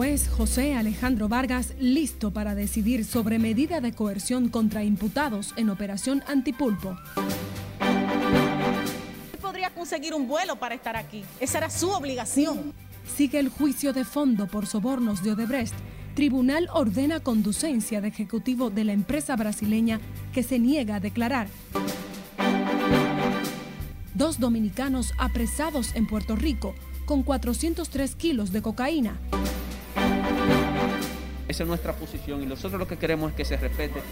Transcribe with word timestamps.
Juez 0.00 0.30
José 0.30 0.74
Alejandro 0.76 1.28
Vargas 1.28 1.74
listo 1.78 2.30
para 2.30 2.54
decidir 2.54 3.04
sobre 3.04 3.38
medida 3.38 3.82
de 3.82 3.92
coerción 3.92 4.48
contra 4.48 4.82
imputados 4.82 5.52
en 5.56 5.68
operación 5.68 6.22
Antipulpo. 6.26 6.96
Podría 9.42 9.68
conseguir 9.74 10.14
un 10.14 10.26
vuelo 10.26 10.56
para 10.56 10.74
estar 10.74 10.96
aquí. 10.96 11.22
Esa 11.38 11.58
era 11.58 11.68
su 11.68 11.90
obligación. 11.90 12.72
Sigue 13.14 13.40
el 13.40 13.50
juicio 13.50 13.92
de 13.92 14.06
fondo 14.06 14.46
por 14.46 14.66
sobornos 14.66 15.22
de 15.22 15.32
Odebrecht. 15.32 15.74
Tribunal 16.14 16.68
ordena 16.72 17.20
conducencia 17.20 18.00
de 18.00 18.08
ejecutivo 18.08 18.70
de 18.70 18.84
la 18.84 18.92
empresa 18.94 19.36
brasileña 19.36 20.00
que 20.32 20.42
se 20.42 20.58
niega 20.58 20.94
a 20.94 21.00
declarar. 21.00 21.48
Dos 24.20 24.38
dominicanos 24.38 25.14
apresados 25.16 25.96
en 25.96 26.06
Puerto 26.06 26.36
Rico 26.36 26.74
con 27.06 27.22
403 27.22 28.14
kilos 28.16 28.52
de 28.52 28.60
cocaína. 28.60 29.16
Esa 31.48 31.62
es 31.62 31.66
nuestra 31.66 31.94
posición 31.94 32.42
y 32.42 32.44
nosotros 32.44 32.78
lo 32.78 32.86
que 32.86 32.98
queremos 32.98 33.30
es 33.30 33.36
que 33.38 33.44
se 33.46 33.56
respete 33.56 34.02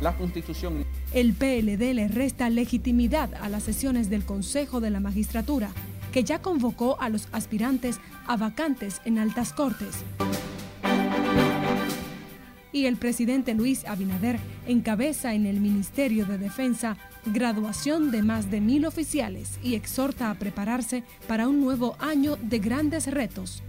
la 0.00 0.16
Constitución. 0.16 0.84
El 1.12 1.32
PLD 1.32 1.94
le 1.94 2.08
resta 2.08 2.50
legitimidad 2.50 3.34
a 3.34 3.48
las 3.48 3.62
sesiones 3.62 4.10
del 4.10 4.24
Consejo 4.24 4.80
de 4.80 4.90
la 4.90 4.98
Magistratura, 4.98 5.70
que 6.10 6.24
ya 6.24 6.42
convocó 6.42 7.00
a 7.00 7.08
los 7.08 7.28
aspirantes 7.30 8.00
a 8.26 8.36
vacantes 8.36 9.00
en 9.04 9.20
altas 9.20 9.52
cortes. 9.52 10.02
Y 12.72 12.86
el 12.86 12.96
presidente 12.96 13.54
Luis 13.54 13.84
Abinader 13.84 14.40
encabeza 14.66 15.34
en 15.34 15.46
el 15.46 15.60
Ministerio 15.60 16.26
de 16.26 16.36
Defensa 16.36 16.96
graduación 17.26 18.10
de 18.10 18.22
más 18.22 18.50
de 18.50 18.60
mil 18.60 18.86
oficiales 18.86 19.58
y 19.62 19.74
exhorta 19.74 20.30
a 20.30 20.34
prepararse 20.34 21.02
para 21.26 21.48
un 21.48 21.60
nuevo 21.60 21.96
año 21.98 22.36
de 22.40 22.58
grandes 22.58 23.06
retos. 23.06 23.62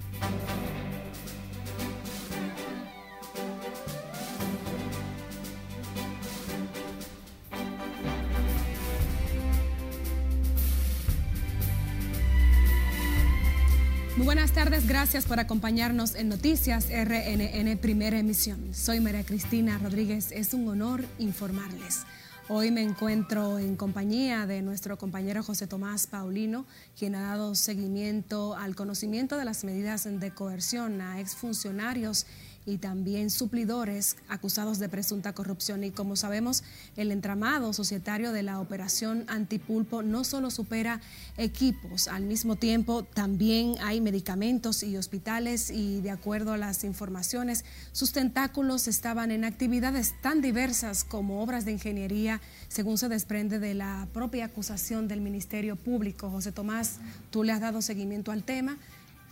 Muy 14.16 14.26
buenas 14.26 14.52
tardes, 14.52 14.88
gracias 14.88 15.26
por 15.26 15.40
acompañarnos 15.40 16.16
en 16.16 16.30
Noticias 16.30 16.88
RNN 16.90 17.78
Primera 17.78 18.18
Emisión. 18.18 18.74
Soy 18.74 19.00
María 19.00 19.24
Cristina 19.24 19.78
Rodríguez, 19.78 20.32
es 20.32 20.56
un 20.56 20.68
honor 20.68 21.06
informarles. 21.20 22.04
Hoy 22.50 22.72
me 22.72 22.82
encuentro 22.82 23.60
en 23.60 23.76
compañía 23.76 24.48
de 24.48 24.62
nuestro 24.62 24.98
compañero 24.98 25.44
José 25.44 25.68
Tomás 25.68 26.08
Paulino, 26.08 26.66
quien 26.98 27.14
ha 27.16 27.24
dado 27.24 27.56
seguimiento 27.56 28.56
al 28.56 28.74
conocimiento 28.74 29.36
de 29.36 29.44
las 29.44 29.66
medidas 29.66 30.08
de 30.10 30.32
coerción 30.32 31.02
a 31.02 31.20
exfuncionarios 31.20 32.26
y 32.68 32.78
también 32.78 33.32
suplidores 33.32 34.18
acusados 34.28 34.78
de 34.78 34.90
presunta 34.90 35.34
corrupción. 35.34 35.84
Y 35.84 35.92
como 35.92 36.16
sabemos, 36.16 36.64
el 36.98 37.12
entramado 37.12 37.74
societario 37.74 38.32
de 38.34 38.44
la 38.44 38.60
operación 38.60 39.24
antipulpo 39.28 40.04
no 40.04 40.24
solo 40.24 40.52
supera 40.52 41.02
equipos, 41.38 42.08
al 42.08 42.24
mismo 42.24 42.58
tiempo 42.58 43.04
también 43.04 43.76
hay 43.82 44.02
medicamentos 44.02 44.84
y 44.84 44.98
hospitales 44.98 45.72
y 45.72 46.02
de 46.02 46.12
acuerdo 46.12 46.54
a 46.54 46.58
las 46.58 46.84
informaciones, 46.84 47.64
sus 47.94 48.12
tentáculos 48.12 48.88
estaban 48.88 49.32
en 49.32 49.46
actividades 49.46 50.14
tan 50.22 50.42
diversas 50.42 51.04
como 51.04 51.42
obras 51.42 51.64
de 51.64 51.72
ingeniería, 51.72 52.42
según 52.68 52.98
se 52.98 53.08
desprende 53.08 53.60
de 53.60 53.74
la 53.74 54.08
propia 54.14 54.46
acusación 54.46 55.08
del 55.08 55.22
Ministerio 55.22 55.78
Público. 55.78 56.30
José 56.30 56.52
Tomás, 56.52 56.98
tú 57.32 57.44
le 57.44 57.54
has 57.54 57.62
dado 57.62 57.82
seguimiento 57.82 58.32
al 58.32 58.44
tema. 58.44 58.78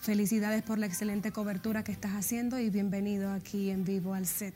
Felicidades 0.05 0.61
por 0.61 0.77
la 0.77 0.85
excelente 0.85 1.31
cobertura 1.31 1.83
que 1.83 1.91
estás 1.91 2.11
haciendo 2.11 2.59
y 2.59 2.69
bienvenido 2.69 3.31
aquí 3.31 3.71
en 3.71 3.83
vivo 3.85 4.13
al 4.13 4.27
set. 4.27 4.53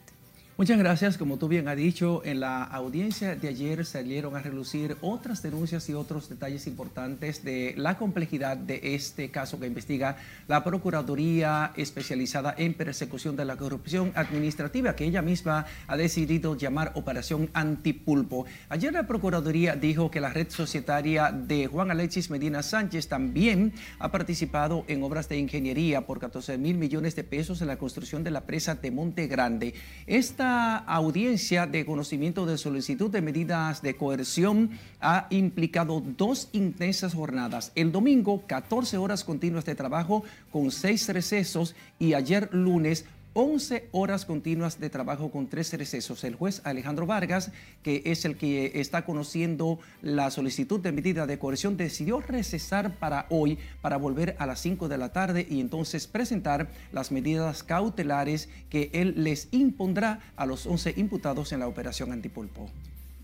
Muchas 0.60 0.78
gracias. 0.78 1.18
Como 1.18 1.38
tú 1.38 1.48
bien 1.48 1.70
has 1.70 1.78
dicho, 1.78 2.22
en 2.26 2.42
la 2.42 2.66
audiencia 2.66 3.34
de 3.34 3.48
ayer 3.48 3.86
salieron 3.86 4.36
a 4.36 4.42
relucir 4.42 4.98
otras 5.00 5.42
denuncias 5.42 5.88
y 5.88 5.94
otros 5.94 6.28
detalles 6.28 6.68
importantes 6.68 7.46
de 7.46 7.74
la 7.78 7.98
complejidad 7.98 8.58
de 8.58 8.82
este 8.94 9.32
caso 9.32 9.58
que 9.58 9.68
investiga 9.68 10.18
la 10.50 10.62
Procuraduría 10.66 11.72
especializada 11.78 12.54
en 12.58 12.74
persecución 12.74 13.38
de 13.38 13.46
la 13.46 13.56
corrupción 13.56 14.12
administrativa, 14.16 14.98
que 14.98 15.06
ella 15.06 15.22
misma 15.22 15.66
ha 15.88 15.96
decidido 15.96 16.58
llamar 16.58 16.92
Operación 16.96 17.50
Antipulpo. 17.54 18.46
Ayer 18.68 18.92
la 18.92 19.08
Procuraduría 19.08 19.78
dijo 19.78 20.12
que 20.12 20.20
la 20.20 20.34
red 20.34 20.50
societaria 20.50 21.32
de 21.32 21.68
Juan 21.68 21.90
Alexis 21.90 22.30
Medina 22.30 22.64
Sánchez 22.64 23.08
también 23.08 23.72
ha 23.98 24.12
participado 24.12 24.84
en 24.90 25.04
obras 25.04 25.30
de 25.30 25.38
ingeniería 25.38 26.06
por 26.06 26.20
14 26.20 26.58
mil 26.58 26.78
millones 26.78 27.16
de 27.16 27.24
pesos 27.24 27.62
en 27.62 27.68
la 27.68 27.78
construcción 27.78 28.26
de 28.26 28.32
la 28.32 28.42
presa 28.42 28.76
de 28.76 28.92
Monte 28.92 29.28
Grande. 29.28 29.74
Esta 30.06 30.49
audiencia 30.50 31.68
de 31.68 31.86
conocimiento 31.86 32.46
de 32.46 32.58
solicitud 32.58 33.10
de 33.10 33.22
medidas 33.22 33.82
de 33.82 33.96
coerción 33.96 34.72
ha 35.02 35.28
implicado 35.30 36.02
dos 36.02 36.50
intensas 36.52 37.14
jornadas. 37.14 37.72
El 37.76 37.92
domingo, 37.92 38.44
14 38.48 38.98
horas 38.98 39.24
continuas 39.24 39.66
de 39.66 39.76
trabajo 39.76 40.24
con 40.52 40.72
seis 40.72 41.08
recesos 41.10 41.76
y 42.00 42.14
ayer 42.14 42.50
lunes 42.52 43.06
11 43.42 43.88
horas 43.94 44.26
continuas 44.26 44.82
de 44.82 44.90
trabajo 44.90 45.32
con 45.32 45.48
tres 45.48 45.72
recesos. 45.72 46.26
El 46.26 46.36
juez 46.36 46.60
Alejandro 46.66 47.06
Vargas, 47.06 47.54
que 47.84 48.02
es 48.04 48.26
el 48.26 48.36
que 48.36 48.82
está 48.82 49.06
conociendo 49.06 49.80
la 50.02 50.30
solicitud 50.30 50.82
de 50.82 50.92
medida 50.92 51.26
de 51.26 51.40
coerción, 51.40 51.78
decidió 51.78 52.20
recesar 52.20 52.96
para 52.96 53.28
hoy 53.30 53.58
para 53.82 53.96
volver 53.96 54.36
a 54.40 54.46
las 54.46 54.60
5 54.60 54.90
de 54.90 54.98
la 54.98 55.14
tarde 55.14 55.48
y 55.50 55.62
entonces 55.62 56.06
presentar 56.06 56.70
las 56.92 57.14
medidas 57.14 57.64
cautelares 57.64 58.50
que 58.70 58.90
él 58.92 59.14
les 59.16 59.48
impondrá 59.52 60.20
a 60.36 60.46
los 60.46 60.66
11 60.66 60.96
imputados 60.98 61.54
en 61.54 61.62
la 61.62 61.68
operación 61.70 62.12
Antipulpo. 62.12 62.70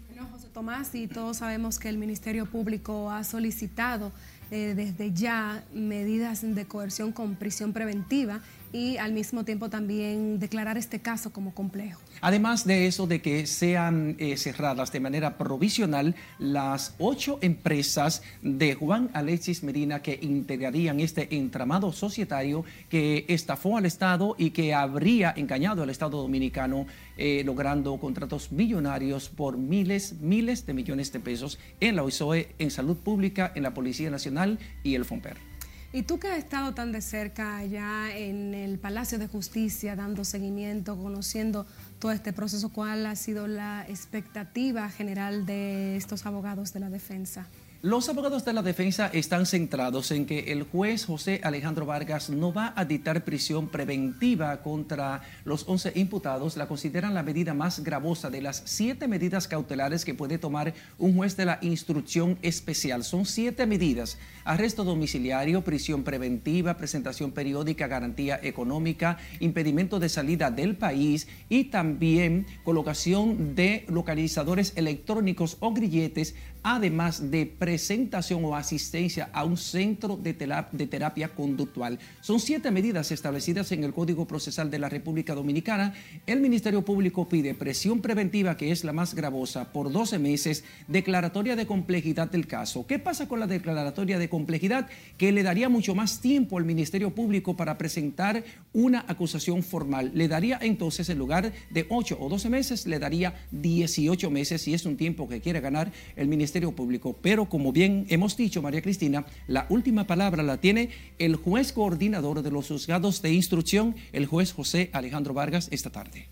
Bueno, 0.07 0.29
José 0.31 0.47
Tomás, 0.47 0.95
y 0.95 1.07
todos 1.07 1.37
sabemos 1.37 1.77
que 1.77 1.89
el 1.89 1.97
Ministerio 1.97 2.45
Público 2.45 3.11
ha 3.11 3.25
solicitado 3.25 4.13
eh, 4.51 4.75
desde 4.75 5.11
ya 5.11 5.63
medidas 5.73 6.41
de 6.41 6.65
coerción 6.67 7.11
con 7.11 7.35
prisión 7.35 7.73
preventiva 7.73 8.41
y 8.75 8.97
al 8.97 9.13
mismo 9.13 9.45
tiempo 9.45 9.69
también 9.69 10.37
declarar 10.37 10.77
este 10.77 10.99
caso 10.99 11.31
como 11.31 11.53
complejo. 11.53 12.01
Además 12.19 12.67
de 12.67 12.87
eso, 12.87 13.07
de 13.07 13.21
que 13.21 13.47
sean 13.47 14.17
eh, 14.19 14.35
cerradas 14.35 14.91
de 14.91 14.99
manera 14.99 15.37
provisional 15.37 16.13
las 16.39 16.93
ocho 16.99 17.39
empresas 17.41 18.21
de 18.41 18.75
Juan 18.75 19.09
Alexis 19.13 19.63
Medina 19.63 20.01
que 20.01 20.19
integrarían 20.21 20.99
este 20.99 21.37
entramado 21.37 21.93
societario 21.93 22.65
que 22.89 23.23
estafó 23.29 23.77
al 23.77 23.85
Estado 23.85 24.35
y 24.37 24.49
que 24.49 24.73
habría 24.73 25.33
engañado 25.37 25.83
al 25.83 25.89
Estado 25.89 26.21
dominicano, 26.21 26.85
eh, 27.17 27.43
logrando 27.45 27.97
contratos 27.97 28.51
millonarios 28.51 29.29
por 29.29 29.57
miles, 29.57 30.15
miles 30.19 30.65
de 30.65 30.73
millones 30.73 31.13
de 31.13 31.21
pesos 31.21 31.59
en 31.79 31.95
la 31.95 32.03
OISOE, 32.03 32.49
en 32.59 32.71
salud 32.71 32.97
pública, 32.97 33.53
en 33.55 33.63
la 33.63 33.73
Policía 33.73 34.09
Nacional 34.09 34.59
y 34.83 34.95
el 34.95 35.05
FOMPER. 35.05 35.54
Y 35.95 36.03
tú 36.03 36.19
que 36.19 36.27
has 36.27 36.37
estado 36.37 36.73
tan 36.73 36.91
de 36.91 36.99
cerca 36.99 37.55
allá 37.55 38.13
en 38.13 38.53
el 38.53 38.77
Palacio 38.77 39.17
de 39.17 39.27
Justicia, 39.29 39.95
dando 39.95 40.25
seguimiento, 40.25 40.97
conociendo 40.97 41.65
todo 41.99 42.11
este 42.11 42.33
proceso, 42.33 42.67
¿cuál 42.67 43.05
ha 43.05 43.15
sido 43.15 43.47
la 43.47 43.85
expectativa 43.87 44.89
general 44.89 45.45
de 45.45 45.95
estos 45.95 46.25
abogados 46.25 46.73
de 46.73 46.81
la 46.81 46.89
defensa? 46.89 47.47
Los 47.85 48.09
abogados 48.09 48.43
de 48.43 48.53
la 48.53 48.63
defensa 48.63 49.11
están 49.13 49.45
centrados 49.45 50.09
en 50.09 50.25
que 50.25 50.51
el 50.51 50.63
juez 50.63 51.05
José 51.05 51.39
Alejandro 51.43 51.85
Vargas 51.85 52.31
no 52.31 52.51
va 52.51 52.73
a 52.75 52.83
dictar 52.83 53.23
prisión 53.23 53.67
preventiva 53.67 54.63
contra 54.63 55.21
los 55.43 55.65
11 55.67 55.91
imputados. 55.93 56.57
La 56.57 56.67
consideran 56.67 57.13
la 57.13 57.21
medida 57.21 57.53
más 57.53 57.83
gravosa 57.83 58.31
de 58.31 58.41
las 58.41 58.63
siete 58.65 59.07
medidas 59.07 59.47
cautelares 59.47 60.03
que 60.03 60.15
puede 60.15 60.39
tomar 60.39 60.73
un 60.97 61.15
juez 61.15 61.37
de 61.37 61.45
la 61.45 61.59
instrucción 61.61 62.39
especial. 62.41 63.03
Son 63.03 63.23
siete 63.23 63.67
medidas. 63.67 64.17
Arresto 64.45 64.83
domiciliario, 64.83 65.63
prisión 65.63 66.03
preventiva, 66.03 66.77
presentación 66.77 67.33
periódica, 67.33 67.85
garantía 67.85 68.39
económica, 68.41 69.19
impedimento 69.39 69.99
de 69.99 70.09
salida 70.09 70.49
del 70.49 70.75
país 70.75 71.27
y 71.49 71.65
también 71.65 72.47
colocación 72.63 73.53
de 73.53 73.85
localizadores 73.89 74.73
electrónicos 74.75 75.57
o 75.59 75.71
grilletes, 75.71 76.33
además 76.63 77.29
de 77.29 77.45
presentación 77.75 78.45
o 78.45 78.55
asistencia 78.55 79.29
a 79.33 79.43
un 79.43 79.57
centro 79.57 80.15
de, 80.15 80.33
terapia 80.33 81.27
conductual. 81.27 81.99
Son 82.21 82.39
siete 82.39 82.71
medidas 82.71 83.11
establecidas 83.11 83.69
en 83.73 83.83
el 83.83 83.91
Código 83.91 84.25
Procesal 84.25 84.71
de 84.71 84.79
la 84.79 84.87
República 84.87 85.35
Dominicana. 85.35 85.93
El 86.25 86.39
Ministerio 86.39 86.83
Público 86.85 87.27
pide 87.27 87.53
presión 87.53 87.99
preventiva, 87.99 88.55
que 88.55 88.71
es 88.71 88.85
la 88.85 88.93
más 88.93 89.13
gravosa, 89.13 89.73
por 89.73 89.91
12 89.91 90.19
meses, 90.19 90.63
declaratoria 90.87 91.57
de 91.57 91.67
complejidad 91.67 92.31
del 92.31 92.47
caso. 92.47 92.87
¿Qué 92.87 92.97
pasa 92.97 93.27
con 93.27 93.41
la 93.41 93.47
declaratoria 93.47 94.19
de 94.19 94.29
complejidad? 94.29 94.87
Que 95.17 95.33
le 95.33 95.43
daría 95.43 95.67
mucho 95.67 95.95
más 95.95 96.21
tiempo 96.21 96.57
al 96.57 96.63
Ministerio 96.63 97.13
Público 97.13 97.57
para 97.57 97.77
presentar 97.77 98.45
una 98.71 99.03
acusación 99.09 99.63
formal. 99.63 100.11
Le 100.13 100.29
daría 100.29 100.59
entonces, 100.61 101.09
en 101.09 101.17
lugar 101.17 101.51
de 101.69 101.85
8 101.89 102.17
o 102.21 102.29
12 102.29 102.49
meses, 102.49 102.87
le 102.87 102.99
daría 102.99 103.35
18 103.51 104.31
meses, 104.31 104.65
y 104.65 104.73
es 104.73 104.85
un 104.85 104.95
tiempo 104.95 105.27
que 105.27 105.41
quiere 105.41 105.59
ganar 105.59 105.91
el 106.15 106.29
Ministerio 106.29 106.71
Público. 106.71 107.17
Pero 107.21 107.49
como 107.49 107.64
como 107.65 107.73
bien 107.73 108.05
hemos 108.09 108.37
dicho, 108.37 108.61
María 108.61 108.83
Cristina, 108.83 109.25
la 109.47 109.65
última 109.69 110.05
palabra 110.05 110.43
la 110.43 110.57
tiene 110.57 110.91
el 111.17 111.35
juez 111.35 111.73
coordinador 111.73 112.43
de 112.43 112.51
los 112.51 112.67
juzgados 112.67 113.23
de 113.23 113.33
instrucción, 113.33 113.95
el 114.13 114.27
juez 114.27 114.53
José 114.53 114.91
Alejandro 114.93 115.33
Vargas, 115.33 115.67
esta 115.71 115.89
tarde. 115.89 116.27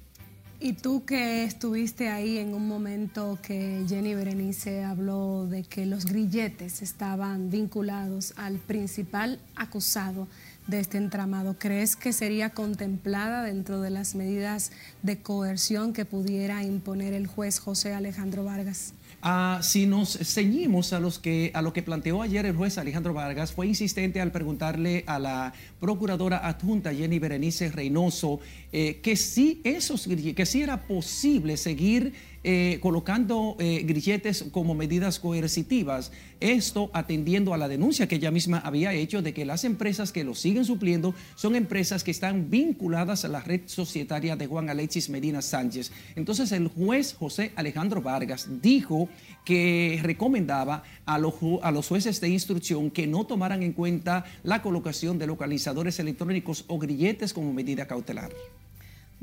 Y 0.60 0.74
tú 0.74 1.06
que 1.06 1.44
estuviste 1.44 2.10
ahí 2.10 2.38
en 2.38 2.54
un 2.54 2.68
momento 2.68 3.40
que 3.42 3.84
Jenny 3.90 4.14
Berenice 4.14 4.84
habló 4.84 5.48
de 5.48 5.64
que 5.64 5.88
los 5.88 6.06
grilletes 6.06 6.84
estaban 6.84 7.50
vinculados 7.50 8.36
al 8.38 8.60
principal 8.60 9.40
acusado 9.56 10.28
de 10.68 10.82
este 10.82 11.00
entramado, 11.00 11.58
¿crees 11.58 11.96
que 11.96 12.14
sería 12.14 12.52
contemplada 12.52 13.42
dentro 13.42 13.82
de 13.82 13.90
las 13.90 14.14
medidas 14.14 14.72
de 15.02 15.18
coerción 15.18 15.94
que 15.94 16.06
pudiera 16.06 16.64
imponer 16.64 17.14
el 17.14 17.26
juez 17.26 17.58
José 17.58 17.96
Alejandro 17.96 18.44
Vargas? 18.44 18.94
Ah, 19.26 19.60
si 19.64 19.86
nos 19.86 20.18
ceñimos 20.18 20.92
a, 20.92 21.00
los 21.00 21.18
que, 21.18 21.52
a 21.54 21.62
lo 21.62 21.72
que 21.72 21.82
planteó 21.82 22.22
ayer 22.22 22.46
el 22.46 22.58
juez 22.58 22.78
Alejandro 22.78 23.14
Vargas, 23.14 23.54
fue 23.54 23.68
insistente 23.68 24.20
al 24.20 24.34
preguntarle 24.34 25.06
a 25.08 25.18
la 25.18 25.54
procuradora 25.80 26.46
adjunta 26.46 26.94
Jenny 26.94 27.20
Berenice 27.20 27.72
Reynoso 27.72 28.42
eh, 28.74 29.00
que, 29.02 29.16
sí 29.16 29.62
esos, 29.64 30.10
que 30.36 30.46
sí 30.46 30.62
era 30.62 30.82
posible 30.82 31.56
seguir 31.56 32.12
eh, 32.44 32.80
colocando 32.82 33.56
eh, 33.60 33.84
grilletes 33.86 34.46
como 34.52 34.76
medidas 34.76 35.20
coercitivas. 35.20 36.12
Esto 36.40 36.90
atendiendo 36.94 37.54
a 37.54 37.58
la 37.58 37.68
denuncia 37.68 38.08
que 38.08 38.16
ella 38.16 38.32
misma 38.32 38.60
había 38.60 38.94
hecho 38.94 39.22
de 39.22 39.34
que 39.34 39.46
las 39.46 39.64
empresas 39.64 40.12
que 40.12 40.24
lo 40.24 40.36
siguen 40.36 40.66
supliendo 40.66 41.16
son 41.36 41.56
empresas 41.56 42.04
que 42.04 42.12
están 42.12 42.50
vinculadas 42.50 43.24
a 43.24 43.30
la 43.30 43.40
red 43.40 43.62
societaria 43.66 44.36
de 44.36 44.48
Juan 44.48 44.70
Alexis 44.70 45.10
Medina 45.10 45.42
Sánchez. 45.42 45.92
Entonces 46.16 46.52
el 46.52 46.68
juez 46.68 47.14
José 47.14 47.54
Alejandro 47.56 48.02
Vargas 48.02 48.48
dijo 48.62 49.08
que 49.46 50.00
recomendaba 50.04 50.84
a 51.06 51.18
los, 51.18 51.36
a 51.62 51.72
los 51.72 51.88
jueces 51.88 52.20
de 52.20 52.30
instrucción 52.30 52.92
que 52.92 53.08
no 53.08 53.26
tomaran 53.26 53.64
en 53.64 53.74
cuenta 53.74 54.26
la 54.44 54.62
colocación 54.62 55.18
de 55.18 55.28
localizadores 55.28 56.00
electrónicos 56.00 56.66
o 56.68 56.78
grilletes 56.78 57.34
como 57.34 57.54
medida 57.54 57.88
cautelar. 57.88 58.32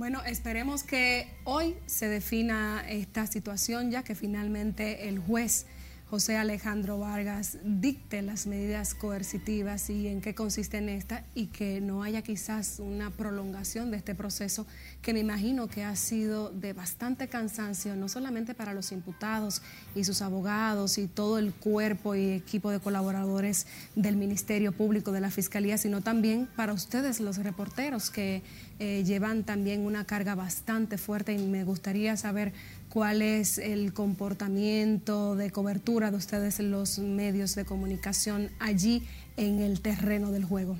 Bueno, 0.00 0.23
esperemos 0.25 0.82
que 0.82 1.29
hoy 1.44 1.76
se 1.85 2.08
defina 2.08 2.82
esta 2.88 3.26
situación, 3.26 3.91
ya 3.91 4.02
que 4.02 4.14
finalmente 4.14 5.11
el 5.11 5.19
juez 5.19 5.67
José 6.10 6.36
Alejandro 6.36 6.98
Vargas 6.98 7.58
dicte 7.62 8.20
las 8.20 8.48
medidas 8.48 8.94
coercitivas 8.94 9.88
y 9.90 10.08
en 10.08 10.20
qué 10.20 10.34
consisten 10.34 10.88
esta 10.88 11.22
y 11.36 11.46
que 11.46 11.80
no 11.80 12.02
haya 12.02 12.20
quizás 12.22 12.80
una 12.80 13.10
prolongación 13.10 13.92
de 13.92 13.98
este 13.98 14.16
proceso 14.16 14.66
que 15.02 15.12
me 15.12 15.20
imagino 15.20 15.68
que 15.68 15.84
ha 15.84 15.94
sido 15.94 16.50
de 16.50 16.72
bastante 16.72 17.28
cansancio, 17.28 17.94
no 17.94 18.08
solamente 18.08 18.54
para 18.54 18.74
los 18.74 18.90
imputados 18.90 19.62
y 19.94 20.02
sus 20.02 20.20
abogados 20.20 20.98
y 20.98 21.06
todo 21.06 21.38
el 21.38 21.52
cuerpo 21.52 22.16
y 22.16 22.30
equipo 22.30 22.72
de 22.72 22.80
colaboradores 22.80 23.68
del 23.94 24.16
Ministerio 24.16 24.72
Público, 24.72 25.12
de 25.12 25.20
la 25.20 25.30
Fiscalía, 25.30 25.78
sino 25.78 26.00
también 26.00 26.48
para 26.56 26.72
ustedes 26.72 27.20
los 27.20 27.36
reporteros 27.38 28.10
que 28.10 28.42
eh, 28.80 29.04
llevan 29.04 29.44
también 29.44 29.86
una 29.86 30.04
carga 30.06 30.34
bastante 30.34 30.98
fuerte 30.98 31.34
y 31.34 31.46
me 31.46 31.62
gustaría 31.62 32.16
saber 32.16 32.52
cuál 32.90 33.22
es 33.22 33.58
el 33.58 33.94
comportamiento 33.94 35.37
de 35.37 35.50
cobertura 35.50 36.10
de 36.10 36.16
ustedes 36.16 36.60
en 36.60 36.70
los 36.72 36.98
medios 36.98 37.54
de 37.54 37.64
comunicación 37.64 38.50
allí 38.58 39.04
en 39.37 39.60
el 39.60 39.81
terreno 39.81 40.32
del 40.32 40.44
juego. 40.44 40.76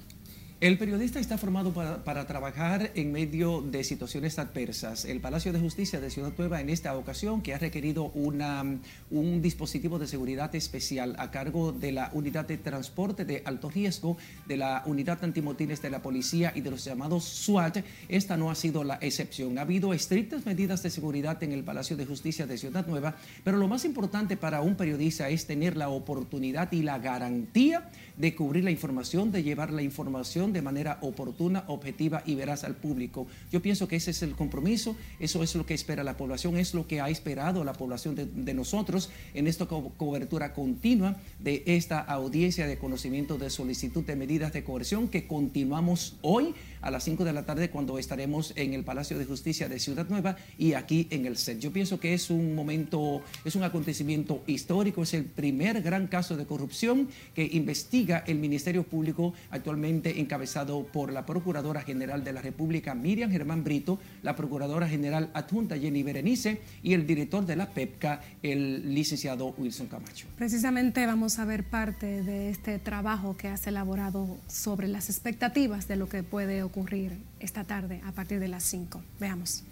El 0.61 0.77
periodista 0.77 1.19
está 1.19 1.39
formado 1.39 1.73
para, 1.73 2.27
trabajar 2.27 2.91
en 2.95 3.13
medio 3.13 3.63
de 3.63 3.83
situaciones 3.83 4.39
adversas. 4.39 5.07
El 5.07 5.19
Palacio 5.19 5.55
de 5.55 5.59
Justicia 5.59 6.01
de 6.01 6.11
Ciudad 6.11 6.35
Nueva 6.37 6.61
en 6.61 6.69
esta 6.69 6.95
ocasión, 6.99 7.41
que 7.41 7.55
ha 7.55 7.59
requerido 7.59 8.13
un 8.13 9.41
dispositivo 9.41 9.99
de 9.99 10.07
seguridad 10.07 10.55
especial 10.55 11.17
a 11.19 11.31
cargo 11.31 11.73
de 11.73 11.93
la 11.93 12.11
unidad 12.13 12.45
de 12.45 12.59
transporte 12.59 13.25
de 13.25 13.43
alto 13.47 13.71
riesgo, 13.71 14.19
de 14.47 14.59
la 14.59 14.83
unidad 14.85 15.25
antimotines 15.25 15.81
de 15.81 15.89
la 15.89 16.03
policía 16.03 16.53
y 16.55 16.61
de 16.61 16.73
los 16.73 16.85
llamados 16.85 17.25
SWAT, 17.25 17.79
esta 18.11 18.37
no 18.37 18.51
ha 18.51 18.55
sido 18.55 18.85
la 18.85 18.99
excepción. 19.01 19.57
Ha 19.57 19.63
habido 19.63 19.95
estrictas 19.95 20.45
medidas 20.45 20.83
de 20.83 20.91
seguridad 20.91 21.43
en 21.43 21.53
el 21.53 21.65
Palacio 21.65 21.97
de 21.97 22.05
Justicia 22.05 22.47
de 22.47 22.59
Ciudad 22.59 22.87
Nueva, 22.87 23.17
pero 23.45 23.57
lo 23.57 23.67
más 23.67 23.87
importante 23.87 24.37
para 24.37 24.61
un 24.61 24.75
periodista 24.75 25.31
es 25.31 25.47
tener 25.47 25.79
la 25.79 25.89
oportunidad 25.89 26.71
y 26.73 26.83
la 26.83 26.99
garantía 26.99 27.89
de 28.21 28.35
cubrir 28.35 28.65
la 28.65 28.71
información, 28.71 29.33
de 29.33 29.43
llevar 29.43 29.73
la 29.73 29.83
información 29.83 30.53
de 30.53 30.61
manera 30.61 30.99
oportuna, 31.01 31.65
objetiva 31.69 32.23
y 32.27 32.35
veraz 32.35 32.65
al 32.65 32.77
público. 32.77 33.27
Yo 33.51 33.63
pienso 33.63 33.89
que 33.89 33.97
ese 33.97 34.11
es 34.11 34.23
el 34.23 34.33
compromiso, 34.33 34.95
eso 35.19 35.43
es 35.43 35.55
lo 35.55 35.65
que 35.65 35.73
espera 35.73 36.05
la 36.05 36.19
población, 36.19 36.59
es 36.59 36.75
lo 36.75 36.87
que 36.87 37.01
ha 37.01 37.09
esperado 37.09 37.65
la 37.65 37.73
población 37.73 38.15
de, 38.15 38.51
nosotros 38.55 39.11
en 39.33 39.47
esta 39.47 39.67
cobertura 39.67 40.53
continua 40.53 41.17
de 41.39 41.63
esta 41.65 42.01
audiencia 42.01 42.67
de 42.67 42.77
conocimiento 42.77 43.39
de 43.39 43.49
solicitud 43.49 44.05
de 44.05 44.17
medidas 44.17 44.53
de 44.53 44.65
coerción 44.65 45.09
que 45.09 45.27
continuamos 45.27 46.17
hoy 46.21 46.55
a 46.83 46.91
las 46.91 47.05
5 47.05 47.25
de 47.25 47.33
la 47.33 47.45
tarde 47.45 47.71
cuando 47.71 47.99
estaremos 47.99 48.53
en 48.57 48.75
el 48.75 48.85
Palacio 48.85 49.19
de 49.19 49.25
Justicia 49.25 49.69
de 49.69 49.79
Ciudad 49.79 50.09
Nueva 50.09 50.37
y 50.59 50.73
aquí 50.75 51.07
en 51.11 51.27
el 51.27 51.37
CET. 51.37 51.61
Yo 51.61 51.73
pienso 51.73 52.01
que 52.01 52.15
es 52.15 52.31
un 52.31 52.55
momento, 52.55 53.23
es 53.45 53.55
un 53.55 53.63
acontecimiento 53.63 54.43
histórico, 54.47 55.03
es 55.03 55.15
el 55.15 55.25
primer 55.25 55.83
gran 55.83 56.07
caso 56.07 56.37
de 56.37 56.47
corrupción 56.47 57.09
que 57.35 57.49
investiga 57.53 58.10
el 58.19 58.39
Ministerio 58.39 58.83
Público 58.85 59.35
actualmente 59.51 60.21
encabezado 60.21 60.85
por 60.85 61.13
la 61.13 61.27
Procuradora 61.27 61.83
General 61.83 62.23
de 62.25 62.33
la 62.33 62.43
República, 62.43 62.95
Miriam 62.95 63.31
Germán 63.31 63.65
Brito, 63.65 63.99
la 64.23 64.37
Procuradora 64.37 64.89
General 64.89 65.31
adjunta 65.35 65.79
Jenny 65.79 66.03
Berenice 66.03 66.61
y 66.83 66.95
el 66.95 67.07
director 67.07 67.47
de 67.47 67.57
la 67.57 67.71
PEPCA, 67.71 68.21
el 68.43 68.95
licenciado 68.95 69.55
Wilson 69.57 69.87
Camacho. 69.87 70.27
Precisamente 70.37 71.07
vamos 71.07 71.39
a 71.39 71.45
ver 71.45 71.65
parte 71.65 72.23
de 72.23 72.51
este 72.51 72.79
trabajo 72.79 73.37
que 73.37 73.49
has 73.49 73.67
elaborado 73.67 74.39
sobre 74.47 74.89
las 74.89 75.09
expectativas 75.09 75.89
de 75.89 75.97
lo 75.97 76.09
que 76.09 76.23
puede 76.23 76.63
ocurrir 76.63 77.19
esta 77.39 77.65
tarde 77.65 78.01
a 78.05 78.13
partir 78.13 78.41
de 78.41 78.49
las 78.49 78.65
5. 78.65 79.03
Veamos. 79.19 79.65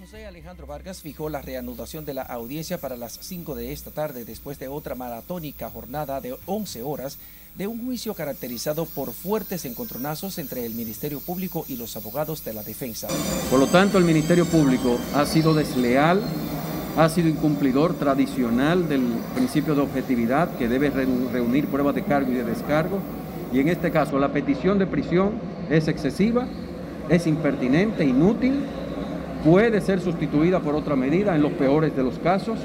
José 0.00 0.26
Alejandro 0.26 0.66
Vargas 0.66 1.00
fijó 1.00 1.28
la 1.28 1.42
reanudación 1.42 2.04
de 2.04 2.14
la 2.14 2.22
audiencia 2.22 2.78
para 2.78 2.96
las 2.96 3.18
5 3.20 3.54
de 3.54 3.72
esta 3.72 3.90
tarde 3.90 4.24
después 4.24 4.58
de 4.58 4.68
otra 4.68 4.94
maratónica 4.94 5.70
jornada 5.70 6.20
de 6.20 6.36
11 6.46 6.82
horas 6.82 7.18
de 7.56 7.66
un 7.66 7.84
juicio 7.84 8.14
caracterizado 8.14 8.86
por 8.86 9.12
fuertes 9.12 9.64
encontronazos 9.64 10.38
entre 10.38 10.64
el 10.64 10.74
Ministerio 10.74 11.20
Público 11.20 11.64
y 11.68 11.76
los 11.76 11.96
abogados 11.96 12.44
de 12.44 12.54
la 12.54 12.62
defensa. 12.62 13.08
Por 13.50 13.60
lo 13.60 13.66
tanto, 13.66 13.98
el 13.98 14.04
Ministerio 14.04 14.46
Público 14.46 14.98
ha 15.14 15.26
sido 15.26 15.52
desleal, 15.52 16.22
ha 16.96 17.08
sido 17.08 17.28
incumplidor 17.28 17.98
tradicional 17.98 18.88
del 18.88 19.02
principio 19.34 19.74
de 19.74 19.82
objetividad 19.82 20.56
que 20.56 20.68
debe 20.68 20.90
reunir 20.90 21.66
pruebas 21.66 21.94
de 21.94 22.04
cargo 22.04 22.32
y 22.32 22.36
de 22.36 22.44
descargo 22.44 22.98
y 23.52 23.60
en 23.60 23.68
este 23.68 23.90
caso 23.90 24.18
la 24.18 24.32
petición 24.32 24.78
de 24.78 24.86
prisión 24.86 25.32
es 25.68 25.88
excesiva, 25.88 26.46
es 27.08 27.26
impertinente, 27.26 28.04
inútil, 28.04 28.64
puede 29.44 29.80
ser 29.80 30.00
sustituida 30.00 30.60
por 30.60 30.74
otra 30.74 30.96
medida 30.96 31.34
en 31.34 31.42
los 31.42 31.52
peores 31.52 31.96
de 31.96 32.02
los 32.02 32.18
casos. 32.18 32.58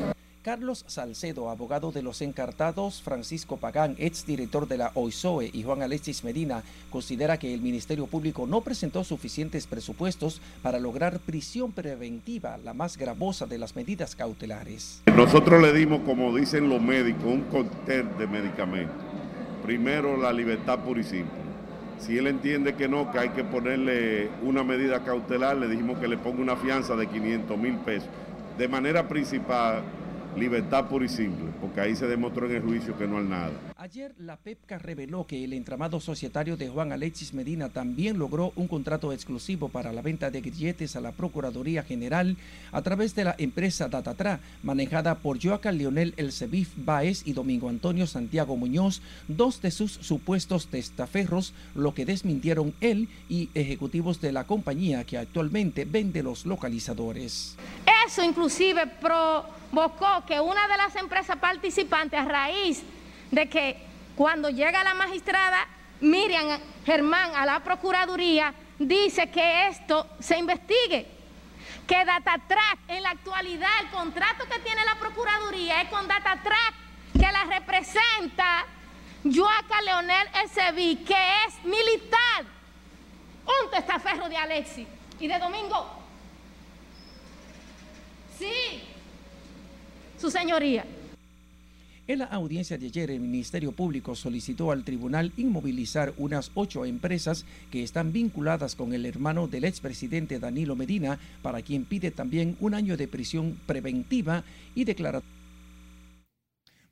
Carlos 0.43 0.85
Salcedo, 0.87 1.49
abogado 1.49 1.91
de 1.91 2.01
los 2.01 2.21
encartados, 2.21 3.01
Francisco 3.01 3.57
Pagán, 3.57 3.95
exdirector 3.97 4.65
de 4.67 4.77
la 4.77 4.91
OISOE 4.93 5.49
y 5.51 5.63
Juan 5.63 5.81
Alexis 5.81 6.23
Medina, 6.23 6.63
considera 6.89 7.37
que 7.37 7.53
el 7.53 7.61
Ministerio 7.61 8.07
Público 8.07 8.47
no 8.47 8.61
presentó 8.61 9.03
suficientes 9.03 9.67
presupuestos 9.67 10.39
para 10.61 10.79
lograr 10.79 11.19
prisión 11.19 11.73
preventiva, 11.73 12.57
la 12.63 12.73
más 12.73 12.95
gravosa 12.95 13.45
de 13.45 13.57
las 13.57 13.75
medidas 13.75 14.15
cautelares. 14.15 15.01
Nosotros 15.13 15.61
le 15.61 15.73
dimos, 15.73 15.99
como 16.05 16.33
dicen 16.33 16.69
los 16.69 16.81
médicos, 16.81 17.25
un 17.25 17.41
cóctel 17.51 18.07
de 18.17 18.27
medicamentos 18.27 19.07
primero 19.67 20.15
la 20.15 20.31
libertad 20.31 20.79
pura 20.79 21.01
y 21.01 21.03
simple. 21.03 21.46
Si 21.99 22.17
él 22.17 22.27
entiende 22.27 22.75
que 22.75 22.87
no, 22.87 23.11
que 23.11 23.19
hay 23.19 23.29
que 23.29 23.43
ponerle 23.43 24.29
una 24.43 24.63
medida 24.63 25.03
cautelar, 25.03 25.57
le 25.57 25.67
dijimos 25.67 25.97
que 25.99 26.07
le 26.07 26.17
ponga 26.17 26.41
una 26.41 26.55
fianza 26.55 26.95
de 26.95 27.07
500 27.07 27.57
mil 27.57 27.75
pesos. 27.77 28.09
De 28.57 28.67
manera 28.67 29.07
principal, 29.07 29.81
libertad 30.37 30.85
pura 30.85 31.05
y 31.05 31.09
simple, 31.09 31.47
porque 31.59 31.81
ahí 31.81 31.95
se 31.95 32.07
demostró 32.07 32.45
en 32.45 32.55
el 32.55 32.61
juicio 32.61 32.97
que 32.97 33.07
no 33.07 33.17
hay 33.17 33.25
nada. 33.25 33.51
Ayer 33.87 34.13
la 34.19 34.35
PEPCA 34.35 34.79
reveló 34.79 35.25
que 35.25 35.45
el 35.45 35.53
entramado 35.53 36.01
societario 36.01 36.57
de 36.57 36.67
Juan 36.67 36.91
Alexis 36.91 37.33
Medina 37.33 37.69
también 37.69 38.19
logró 38.19 38.51
un 38.57 38.67
contrato 38.67 39.13
exclusivo 39.13 39.69
para 39.69 39.93
la 39.93 40.01
venta 40.01 40.29
de 40.29 40.41
grilletes 40.41 40.97
a 40.97 40.99
la 40.99 41.13
Procuraduría 41.13 41.83
General 41.83 42.35
a 42.73 42.81
través 42.81 43.15
de 43.15 43.23
la 43.23 43.35
empresa 43.37 43.87
Datatra, 43.87 44.41
manejada 44.61 45.19
por 45.19 45.41
Joaquín 45.41 45.77
Leonel 45.77 46.13
Elcebif 46.17 46.73
Baez 46.75 47.25
y 47.25 47.31
Domingo 47.31 47.69
Antonio 47.69 48.07
Santiago 48.07 48.57
Muñoz, 48.57 49.01
dos 49.29 49.61
de 49.61 49.71
sus 49.71 49.93
supuestos 49.93 50.67
testaferros, 50.67 51.53
lo 51.73 51.93
que 51.93 52.03
desmintieron 52.03 52.73
él 52.81 53.07
y 53.29 53.49
ejecutivos 53.53 54.19
de 54.19 54.33
la 54.33 54.43
compañía 54.43 55.05
que 55.05 55.17
actualmente 55.17 55.85
vende 55.85 56.23
los 56.23 56.45
localizadores. 56.45 57.55
Eso 58.05 58.21
inclusive 58.21 58.85
provocó 58.99 60.25
que 60.27 60.41
una 60.41 60.67
de 60.67 60.75
las 60.75 60.93
empresas 60.97 61.37
participantes 61.37 62.19
a 62.19 62.25
raíz 62.25 62.83
de 63.31 63.49
que 63.49 63.77
cuando 64.15 64.49
llega 64.49 64.83
la 64.83 64.93
magistrada 64.93 65.67
Miriam 66.01 66.59
Germán 66.85 67.35
a 67.35 67.45
la 67.45 67.59
Procuraduría, 67.59 68.53
dice 68.79 69.29
que 69.29 69.67
esto 69.67 70.07
se 70.19 70.37
investigue, 70.37 71.07
que 71.87 72.05
DataTrack 72.05 72.79
en 72.87 73.03
la 73.03 73.11
actualidad 73.11 73.69
el 73.81 73.89
contrato 73.89 74.45
que 74.49 74.59
tiene 74.59 74.83
la 74.85 74.95
Procuraduría 74.95 75.81
es 75.81 75.89
con 75.89 76.07
DataTrack, 76.07 76.73
que 77.13 77.31
la 77.31 77.43
representa 77.45 77.65
presenta 77.65 78.65
Joaca 79.23 79.81
Leonel 79.81 80.27
Ezebi, 80.45 80.97
que 80.97 81.15
es 81.47 81.63
militar, 81.63 82.45
un 83.45 83.71
testaferro 83.71 84.29
de 84.29 84.37
Alexi 84.37 84.87
y 85.19 85.27
de 85.27 85.39
Domingo. 85.39 85.89
Sí, 88.37 88.83
su 90.19 90.29
señoría. 90.29 90.85
En 92.09 92.19
la 92.19 92.25
audiencia 92.25 92.77
de 92.77 92.85
ayer, 92.85 93.11
el 93.11 93.19
Ministerio 93.19 93.73
Público 93.73 94.15
solicitó 94.15 94.71
al 94.71 94.85
tribunal 94.85 95.33
inmovilizar 95.35 96.13
unas 96.17 96.51
ocho 96.53 96.85
empresas 96.85 97.43
que 97.69 97.83
están 97.83 98.13
vinculadas 98.13 98.75
con 98.75 98.93
el 98.93 99.05
hermano 99.05 99.49
del 99.49 99.65
expresidente 99.65 100.39
Danilo 100.39 100.77
Medina, 100.77 101.19
para 101.41 101.61
quien 101.61 101.83
pide 101.83 102.11
también 102.11 102.55
un 102.61 102.75
año 102.75 102.95
de 102.95 103.09
prisión 103.09 103.59
preventiva 103.65 104.45
y 104.73 104.85
declaratoria. 104.85 105.36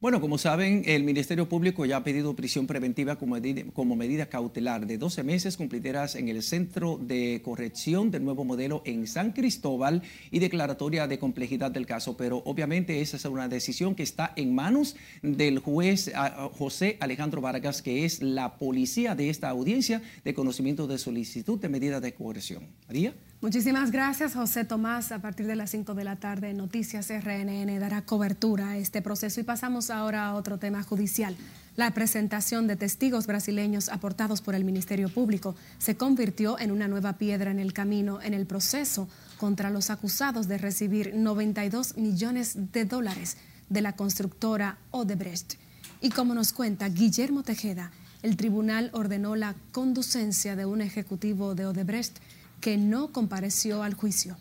Bueno, 0.06 0.22
como 0.22 0.38
saben, 0.38 0.84
el 0.86 1.04
Ministerio 1.04 1.50
Público 1.50 1.84
ya 1.84 1.98
ha 1.98 2.04
pedido 2.04 2.36
prisión 2.36 2.68
preventiva 2.68 3.16
como 3.16 3.96
medida, 3.96 4.28
cautelar 4.28 4.86
de 4.86 5.00
12 5.00 5.24
meses 5.24 5.58
cumplideras 5.58 6.14
en 6.14 6.30
el 6.30 6.44
Centro 6.44 7.00
de 7.02 7.42
Corrección 7.44 8.12
del 8.12 8.24
Nuevo 8.24 8.46
Modelo 8.46 8.84
en 8.86 9.08
San 9.08 9.32
Cristóbal 9.32 10.04
y 10.30 10.38
declaratoria 10.38 11.08
de 11.08 11.18
complejidad 11.18 11.72
del 11.72 11.88
caso. 11.88 12.16
Pero 12.18 12.44
obviamente 12.46 13.02
esa 13.02 13.18
es 13.18 13.26
una 13.26 13.48
decisión 13.48 13.96
que 13.96 14.04
está 14.04 14.32
en 14.36 14.54
manos 14.54 14.96
del 15.24 15.58
juez 15.58 16.12
José 16.54 16.98
Alejandro 17.00 17.42
Vargas, 17.42 17.82
que 17.82 18.06
es 18.06 18.22
la 18.22 18.60
policía 18.60 19.16
de 19.16 19.32
esta 19.32 19.50
audiencia 19.50 20.04
de 20.24 20.36
conocimiento 20.36 20.86
de 20.86 21.00
solicitud 21.00 21.60
de 21.60 21.70
medida 21.70 22.00
de 22.00 22.14
coerción. 22.14 22.68
María. 22.86 23.16
Muchísimas 23.46 23.92
gracias, 23.92 24.34
José 24.34 24.66
Tomás. 24.66 25.12
A 25.12 25.20
partir 25.20 25.46
de 25.46 25.56
las 25.56 25.70
5 25.70 25.94
de 25.94 26.04
la 26.04 26.16
tarde, 26.16 26.52
Noticias 26.56 27.12
RNN 27.12 27.80
dará 27.80 28.02
cobertura 28.02 28.70
a 28.70 28.78
este 28.78 29.04
proceso. 29.04 29.40
Y 29.40 29.44
pasamos 29.44 29.92
ahora 29.92 30.26
a 30.26 30.34
otro 30.34 30.58
tema 30.58 30.82
judicial. 30.82 31.38
La 31.76 31.92
presentación 31.92 32.66
de 32.66 32.76
testigos 32.76 33.28
brasileños 33.28 33.90
aportados 33.90 34.42
por 34.42 34.56
el 34.56 34.66
Ministerio 34.66 35.10
Público 35.10 35.56
se 35.78 35.96
convirtió 35.96 36.58
en 36.58 36.72
una 36.72 36.88
nueva 36.88 37.20
piedra 37.20 37.52
en 37.52 37.60
el 37.60 37.72
camino 37.72 38.20
en 38.20 38.34
el 38.34 38.48
proceso 38.48 39.08
contra 39.38 39.70
los 39.70 39.92
acusados 39.92 40.48
de 40.48 40.58
recibir 40.58 41.14
92 41.14 41.98
millones 41.98 42.72
de 42.74 42.86
dólares 42.86 43.38
de 43.70 43.82
la 43.82 43.96
constructora 43.96 44.80
Odebrecht. 44.90 45.60
Y 46.02 46.10
como 46.10 46.34
nos 46.34 46.52
cuenta 46.52 46.90
Guillermo 46.90 47.44
Tejeda, 47.44 47.92
el 48.24 48.38
tribunal 48.38 48.90
ordenó 48.94 49.36
la 49.36 49.54
conducencia 49.72 50.56
de 50.56 50.66
un 50.66 50.82
ejecutivo 50.82 51.54
de 51.54 51.68
Odebrecht 51.68 52.18
que 52.62 52.78
no 52.78 53.12
compareció 53.12 53.84
al 53.84 53.94
juicio. 53.94 54.38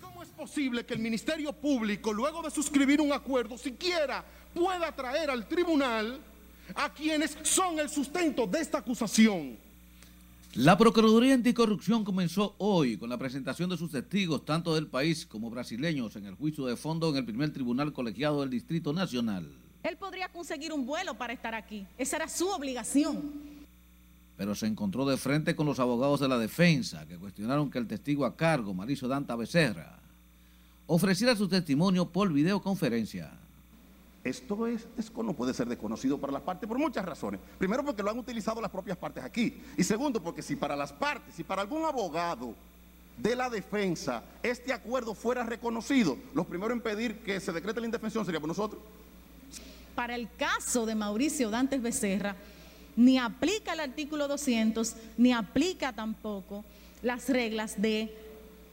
¿Cómo 0.00 0.22
es 0.22 0.28
posible 0.30 0.84
que 0.84 0.94
el 0.94 1.00
Ministerio 1.00 1.52
Público, 1.52 2.12
luego 2.12 2.42
de 2.42 2.50
suscribir 2.50 3.00
un 3.00 3.12
acuerdo, 3.12 3.58
siquiera 3.58 4.24
pueda 4.54 4.94
traer 4.94 5.30
al 5.30 5.46
tribunal 5.46 6.20
a 6.74 6.92
quienes 6.92 7.36
son 7.42 7.78
el 7.78 7.88
sustento 7.88 8.46
de 8.46 8.60
esta 8.60 8.78
acusación? 8.78 9.58
La 10.54 10.76
Procuraduría 10.76 11.34
Anticorrupción 11.34 12.02
comenzó 12.02 12.56
hoy 12.58 12.96
con 12.96 13.08
la 13.08 13.16
presentación 13.16 13.70
de 13.70 13.76
sus 13.76 13.92
testigos, 13.92 14.44
tanto 14.44 14.74
del 14.74 14.88
país 14.88 15.24
como 15.24 15.48
brasileños, 15.48 16.16
en 16.16 16.26
el 16.26 16.34
juicio 16.34 16.66
de 16.66 16.76
fondo 16.76 17.08
en 17.10 17.16
el 17.16 17.24
primer 17.24 17.52
tribunal 17.52 17.92
colegiado 17.92 18.40
del 18.40 18.50
Distrito 18.50 18.92
Nacional. 18.92 19.48
Él 19.84 19.96
podría 19.96 20.28
conseguir 20.28 20.72
un 20.72 20.84
vuelo 20.84 21.14
para 21.14 21.32
estar 21.32 21.54
aquí. 21.54 21.86
Esa 21.96 22.16
era 22.16 22.28
su 22.28 22.48
obligación 22.48 23.49
pero 24.40 24.54
se 24.54 24.66
encontró 24.66 25.04
de 25.04 25.18
frente 25.18 25.54
con 25.54 25.66
los 25.66 25.78
abogados 25.80 26.18
de 26.18 26.26
la 26.26 26.38
defensa 26.38 27.06
que 27.06 27.18
cuestionaron 27.18 27.70
que 27.70 27.76
el 27.76 27.86
testigo 27.86 28.24
a 28.24 28.34
cargo, 28.34 28.72
Mariso 28.72 29.06
Danta 29.06 29.36
Becerra, 29.36 29.98
ofreciera 30.86 31.36
su 31.36 31.46
testimonio 31.46 32.06
por 32.06 32.32
videoconferencia. 32.32 33.32
Esto, 34.24 34.66
es, 34.66 34.88
esto 34.96 35.22
no 35.22 35.34
puede 35.34 35.52
ser 35.52 35.68
desconocido 35.68 36.16
para 36.16 36.32
las 36.32 36.40
partes 36.40 36.66
por 36.66 36.78
muchas 36.78 37.04
razones. 37.04 37.38
Primero 37.58 37.84
porque 37.84 38.02
lo 38.02 38.12
han 38.12 38.18
utilizado 38.18 38.62
las 38.62 38.70
propias 38.70 38.96
partes 38.96 39.22
aquí. 39.22 39.60
Y 39.76 39.84
segundo 39.84 40.22
porque 40.22 40.40
si 40.40 40.56
para 40.56 40.74
las 40.74 40.90
partes, 40.90 41.34
si 41.34 41.44
para 41.44 41.60
algún 41.60 41.84
abogado 41.84 42.54
de 43.18 43.36
la 43.36 43.50
defensa 43.50 44.22
este 44.42 44.72
acuerdo 44.72 45.12
fuera 45.12 45.44
reconocido, 45.44 46.16
los 46.32 46.46
primeros 46.46 46.78
en 46.78 46.80
pedir 46.82 47.18
que 47.18 47.40
se 47.40 47.52
decrete 47.52 47.78
la 47.78 47.84
indefensión 47.88 48.24
sería 48.24 48.40
por 48.40 48.48
nosotros. 48.48 48.80
Para 49.94 50.14
el 50.14 50.30
caso 50.38 50.86
de 50.86 50.94
Mauricio 50.94 51.50
Dantes 51.50 51.82
Becerra, 51.82 52.36
ni 53.00 53.16
aplica 53.16 53.72
el 53.72 53.80
artículo 53.80 54.28
200, 54.28 54.94
ni 55.16 55.32
aplica 55.32 55.90
tampoco 55.90 56.66
las 57.02 57.30
reglas 57.30 57.80
de 57.80 58.14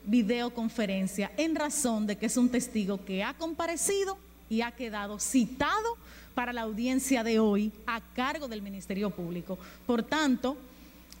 videoconferencia 0.04 1.32
en 1.38 1.54
razón 1.54 2.06
de 2.06 2.16
que 2.16 2.26
es 2.26 2.36
un 2.36 2.50
testigo 2.50 3.02
que 3.06 3.24
ha 3.24 3.32
comparecido 3.32 4.18
y 4.50 4.60
ha 4.60 4.72
quedado 4.72 5.18
citado 5.18 5.96
para 6.34 6.52
la 6.52 6.62
audiencia 6.62 7.24
de 7.24 7.38
hoy 7.38 7.72
a 7.86 8.02
cargo 8.14 8.48
del 8.48 8.60
Ministerio 8.60 9.08
Público. 9.08 9.58
Por 9.86 10.02
tanto, 10.02 10.58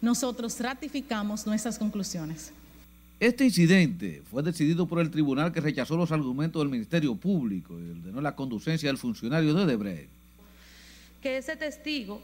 nosotros 0.02 0.60
ratificamos 0.60 1.46
nuestras 1.46 1.78
conclusiones. 1.78 2.52
Este 3.18 3.46
incidente 3.46 4.22
fue 4.30 4.42
decidido 4.42 4.86
por 4.86 5.00
el 5.00 5.10
tribunal 5.10 5.50
que 5.50 5.62
rechazó 5.62 5.96
los 5.96 6.12
argumentos 6.12 6.60
del 6.60 6.68
Ministerio 6.68 7.14
Público 7.14 7.80
y 7.80 7.88
ordenó 7.88 8.20
la 8.20 8.36
conducencia 8.36 8.90
del 8.90 8.98
funcionario 8.98 9.54
de 9.54 9.64
Debrecht. 9.64 10.10
Que 11.22 11.38
ese 11.38 11.56
testigo 11.56 12.20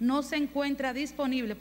no 0.00 0.22
se 0.22 0.36
encuentra 0.36 0.92
disponible. 0.92 1.56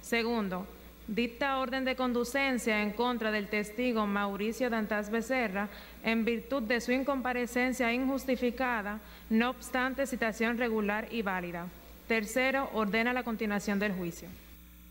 Segundo, 0.00 0.66
dicta 1.06 1.58
orden 1.58 1.84
de 1.84 1.96
conducencia 1.96 2.82
en 2.82 2.92
contra 2.92 3.30
del 3.30 3.48
testigo 3.48 4.06
Mauricio 4.06 4.70
Dantas 4.70 5.10
Becerra 5.10 5.68
en 6.02 6.24
virtud 6.24 6.62
de 6.62 6.80
su 6.80 6.92
incomparecencia 6.92 7.92
injustificada, 7.92 9.00
no 9.28 9.50
obstante 9.50 10.06
citación 10.06 10.56
regular 10.56 11.08
y 11.10 11.22
válida. 11.22 11.66
Tercero, 12.06 12.70
ordena 12.72 13.12
la 13.12 13.22
continuación 13.22 13.78
del 13.78 13.92
juicio. 13.92 14.28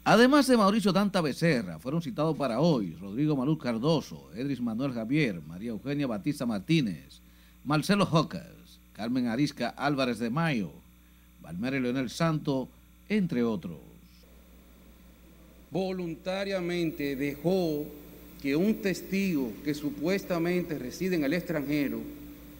Además 0.06 0.48
de 0.48 0.58
Mauricio 0.58 0.92
Danta 0.92 1.22
Becerra, 1.22 1.78
fueron 1.78 2.02
citados 2.02 2.36
para 2.38 2.60
hoy 2.60 2.96
Rodrigo 3.00 3.36
Malú 3.36 3.58
Cardoso, 3.58 4.32
Edris 4.34 4.62
Manuel 4.62 4.94
Javier, 4.94 5.42
María 5.46 5.70
Eugenia 5.70 6.08
Batista 6.08 6.46
Martínez, 6.46 7.22
Marcelo 7.64 8.06
Jocas, 8.06 8.80
Carmen 8.94 9.28
Arisca 9.28 9.70
Álvarez 9.70 10.18
de 10.20 10.30
Mayo, 10.30 10.72
Valmere 11.42 11.80
Leonel 11.80 12.10
Santo, 12.10 12.70
entre 13.10 13.44
otros. 13.44 13.78
Voluntariamente 15.72 17.16
dejó 17.16 17.86
que 18.42 18.56
un 18.56 18.76
testigo 18.76 19.52
que 19.64 19.74
supuestamente 19.74 20.80
reside 20.80 21.16
en 21.16 21.24
el 21.24 21.34
extranjero 21.34 22.00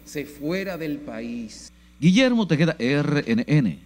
se 0.04 0.26
fuera 0.26 0.76
del 0.76 0.98
país. 0.98 1.72
Guillermo 2.00 2.46
Tejeda, 2.46 2.76
RNN. 2.78 3.78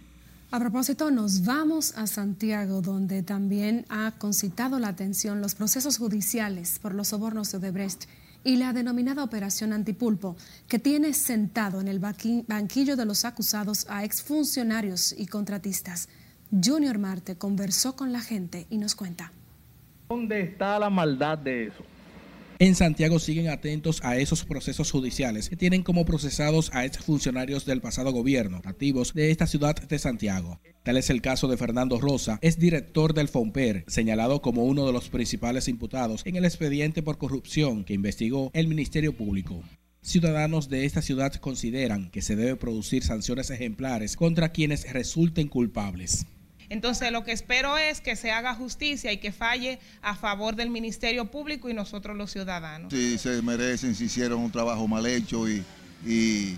A 0.51 0.59
propósito, 0.59 1.11
nos 1.11 1.43
vamos 1.43 1.93
a 1.97 2.07
Santiago, 2.07 2.81
donde 2.81 3.23
también 3.23 3.85
ha 3.89 4.13
concitado 4.17 4.79
la 4.79 4.89
atención 4.89 5.41
los 5.41 5.55
procesos 5.55 5.97
judiciales 5.97 6.79
por 6.79 6.93
los 6.93 7.09
sobornos 7.09 7.51
de 7.51 7.57
Odebrecht 7.57 8.05
y 8.43 8.57
la 8.57 8.71
denominada 8.71 9.23
Operación 9.23 9.73
Antipulpo, 9.73 10.37
que 10.67 10.79
tiene 10.79 11.13
sentado 11.13 11.81
en 11.81 11.87
el 11.87 11.99
banquillo 11.99 12.95
de 12.95 13.05
los 13.05 13.25
acusados 13.25 13.85
a 13.89 14.05
exfuncionarios 14.05 15.15
y 15.17 15.25
contratistas. 15.25 16.07
Junior 16.51 16.97
Marte 16.97 17.37
conversó 17.37 17.95
con 17.95 18.11
la 18.11 18.21
gente 18.21 18.67
y 18.69 18.77
nos 18.77 18.95
cuenta. 18.95 19.33
¿Dónde 20.09 20.41
está 20.41 20.79
la 20.79 20.89
maldad 20.89 21.37
de 21.37 21.67
eso? 21.67 21.83
En 22.57 22.73
Santiago 22.73 23.19
siguen 23.19 23.49
atentos 23.49 23.99
a 24.03 24.15
esos 24.15 24.45
procesos 24.45 24.89
judiciales 24.89 25.49
que 25.49 25.57
tienen 25.57 25.83
como 25.83 26.05
procesados 26.05 26.71
a 26.73 26.85
exfuncionarios 26.85 27.65
del 27.65 27.81
pasado 27.81 28.13
gobierno, 28.13 28.61
nativos 28.63 29.13
de 29.13 29.29
esta 29.31 29.45
ciudad 29.45 29.75
de 29.75 29.99
Santiago. 29.99 30.61
Tal 30.83 30.95
es 30.95 31.09
el 31.09 31.21
caso 31.21 31.49
de 31.49 31.57
Fernando 31.57 31.99
Rosa, 31.99 32.39
es 32.41 32.57
director 32.57 33.13
del 33.13 33.27
FOMPER, 33.27 33.83
señalado 33.87 34.41
como 34.41 34.63
uno 34.63 34.85
de 34.85 34.93
los 34.93 35.09
principales 35.09 35.67
imputados 35.67 36.21
en 36.25 36.37
el 36.37 36.45
expediente 36.45 37.03
por 37.03 37.17
corrupción 37.17 37.83
que 37.83 37.93
investigó 37.93 38.51
el 38.53 38.69
Ministerio 38.69 39.17
Público. 39.17 39.61
Ciudadanos 40.01 40.69
de 40.69 40.85
esta 40.85 41.01
ciudad 41.01 41.33
consideran 41.33 42.09
que 42.09 42.21
se 42.21 42.37
debe 42.37 42.55
producir 42.55 43.03
sanciones 43.03 43.49
ejemplares 43.49 44.15
contra 44.15 44.53
quienes 44.53 44.93
resulten 44.93 45.49
culpables. 45.49 46.25
Entonces 46.69 47.11
lo 47.11 47.23
que 47.23 47.31
espero 47.31 47.77
es 47.77 48.01
que 48.01 48.15
se 48.15 48.31
haga 48.31 48.55
justicia 48.55 49.11
y 49.11 49.17
que 49.17 49.31
falle 49.31 49.79
a 50.01 50.15
favor 50.15 50.55
del 50.55 50.69
Ministerio 50.69 51.25
Público 51.25 51.69
y 51.69 51.73
nosotros 51.73 52.17
los 52.17 52.31
ciudadanos. 52.31 52.91
Si 52.91 53.17
se 53.17 53.41
merecen, 53.41 53.95
si 53.95 54.05
hicieron 54.05 54.39
un 54.39 54.51
trabajo 54.51 54.87
mal 54.87 55.05
hecho 55.05 55.47
y, 55.49 55.63
y, 56.05 56.57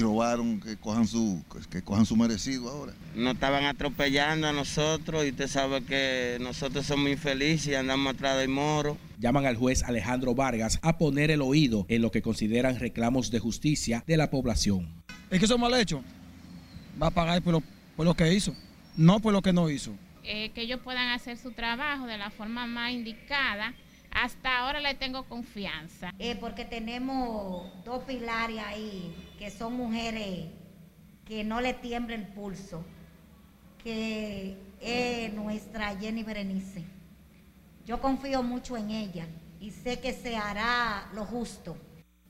robaron, 0.00 0.58
que 0.60 0.76
cojan, 0.76 1.06
su, 1.06 1.42
que 1.70 1.82
cojan 1.82 2.06
su 2.06 2.16
merecido 2.16 2.70
ahora. 2.70 2.94
Nos 3.14 3.34
estaban 3.34 3.64
atropellando 3.64 4.48
a 4.48 4.52
nosotros 4.52 5.24
y 5.26 5.30
usted 5.30 5.48
sabe 5.48 5.84
que 5.84 6.38
nosotros 6.40 6.86
somos 6.86 7.10
infelices 7.10 7.68
y 7.68 7.74
andamos 7.74 8.14
atrás 8.14 8.38
del 8.38 8.48
moro. 8.48 8.96
Llaman 9.18 9.44
al 9.44 9.56
juez 9.56 9.82
Alejandro 9.82 10.34
Vargas 10.34 10.78
a 10.82 10.96
poner 10.96 11.30
el 11.30 11.42
oído 11.42 11.84
en 11.88 12.00
lo 12.00 12.10
que 12.10 12.22
consideran 12.22 12.78
reclamos 12.78 13.30
de 13.30 13.38
justicia 13.38 14.02
de 14.06 14.16
la 14.16 14.30
población. 14.30 14.88
Es 15.30 15.38
que 15.38 15.44
eso 15.44 15.58
mal 15.58 15.74
hecho. 15.74 16.02
Va 17.00 17.08
a 17.08 17.10
pagar 17.10 17.42
por 17.42 17.62
por 17.96 18.06
lo 18.06 18.14
que 18.14 18.32
hizo 18.32 18.54
no 18.96 19.20
por 19.20 19.32
lo 19.32 19.42
que 19.42 19.52
no 19.52 19.68
hizo. 19.70 19.92
Eh, 20.24 20.50
que 20.50 20.62
ellos 20.62 20.80
puedan 20.82 21.08
hacer 21.08 21.36
su 21.36 21.52
trabajo 21.52 22.06
de 22.06 22.18
la 22.18 22.30
forma 22.30 22.66
más 22.66 22.92
indicada. 22.92 23.74
Hasta 24.10 24.58
ahora 24.58 24.80
le 24.80 24.94
tengo 24.94 25.24
confianza. 25.24 26.12
Eh, 26.18 26.36
porque 26.38 26.64
tenemos 26.64 27.72
dos 27.84 28.04
pilares 28.04 28.58
ahí, 28.58 29.14
que 29.38 29.50
son 29.50 29.74
mujeres 29.74 30.48
que 31.24 31.44
no 31.44 31.60
le 31.60 31.72
tiemble 31.72 32.14
el 32.14 32.26
pulso, 32.26 32.84
que 33.82 34.56
es 34.80 35.32
nuestra 35.32 35.96
Jenny 35.96 36.22
Berenice. 36.22 36.84
Yo 37.86 38.00
confío 38.00 38.42
mucho 38.42 38.76
en 38.76 38.90
ella 38.90 39.26
y 39.60 39.70
sé 39.70 40.00
que 40.00 40.12
se 40.12 40.36
hará 40.36 41.08
lo 41.14 41.24
justo. 41.24 41.76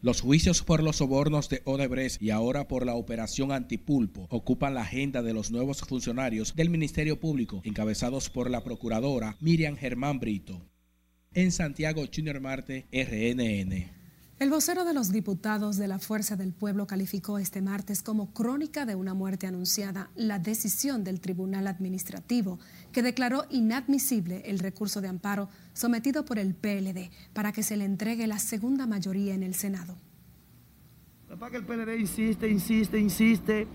Los 0.03 0.21
juicios 0.21 0.65
por 0.65 0.83
los 0.83 0.97
sobornos 0.97 1.49
de 1.49 1.63
Odebrecht 1.65 2.21
y 2.21 2.31
ahora 2.31 2.67
por 2.67 2.85
la 2.85 2.97
operación 2.97 3.53
Antipulpo 3.53 4.27
ocupan 4.31 4.75
la 4.75 4.83
agenda 4.83 5.23
de 5.23 5.33
los 5.33 5.53
nuevos 5.53 5.83
funcionarios 5.83 6.57
del 6.57 6.71
Ministerio 6.71 7.21
Público, 7.21 7.61
encabezados 7.63 8.29
por 8.29 8.51
la 8.51 8.65
procuradora 8.65 9.37
Miriam 9.41 9.77
Germán 9.77 10.19
Brito. 10.19 10.61
En 11.35 11.53
Santiago, 11.53 12.03
Junior 12.13 12.41
Marte, 12.41 12.89
RNN. 12.91 14.02
El 14.43 14.51
vocero 14.51 14.85
de 14.85 14.93
los 14.93 15.13
diputados 15.13 15.77
de 15.77 15.87
la 15.87 16.01
Fuerza 16.01 16.35
del 16.35 16.53
Pueblo 16.53 16.89
calificó 16.89 17.39
este 17.39 17.63
martes 17.63 18.03
como 18.03 18.35
crónica 18.35 18.85
de 18.87 18.97
una 18.97 19.15
muerte 19.15 19.47
anunciada 19.47 20.11
la 20.17 20.41
decisión 20.41 21.05
del 21.05 21.21
Tribunal 21.21 21.69
Administrativo 21.69 22.59
que 22.91 23.05
declaró 23.05 23.45
inadmisible 23.51 24.43
el 24.47 24.59
recurso 24.59 25.01
de 25.01 25.07
amparo 25.07 25.49
sometido 25.75 26.25
por 26.25 26.41
el 26.41 26.57
PLD 26.57 27.13
para 27.33 27.53
que 27.53 27.63
se 27.63 27.77
le 27.77 27.85
entregue 27.85 28.27
la 28.27 28.41
segunda 28.41 28.85
mayoría 28.89 29.33
en 29.33 29.45
el 29.45 29.55
Senado. 29.55 29.97
el 31.31 31.65
PLD 31.65 32.01
insiste, 32.01 32.49
insiste, 32.49 32.99
insiste 32.99 33.69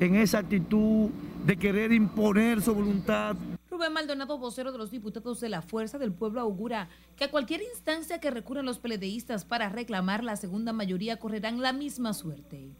en 0.00 0.14
esa 0.14 0.38
actitud 0.38 1.10
de 1.44 1.58
querer 1.58 1.92
imponer 1.92 2.62
su 2.62 2.74
voluntad 2.74 3.36
Rubén 3.74 3.92
Maldonado, 3.92 4.38
vocero 4.38 4.70
de 4.70 4.78
los 4.78 4.92
diputados 4.92 5.40
de 5.40 5.48
la 5.48 5.60
Fuerza 5.60 5.98
del 5.98 6.12
Pueblo, 6.12 6.40
augura 6.40 6.88
que 7.16 7.24
a 7.24 7.30
cualquier 7.32 7.60
instancia 7.60 8.20
que 8.20 8.30
recurran 8.30 8.66
los 8.66 8.78
peledeístas 8.78 9.44
para 9.44 9.68
reclamar 9.68 10.22
la 10.22 10.36
segunda 10.36 10.72
mayoría 10.72 11.18
correrán 11.18 11.60
la 11.60 11.72
misma 11.72 12.14
suerte. 12.14 12.70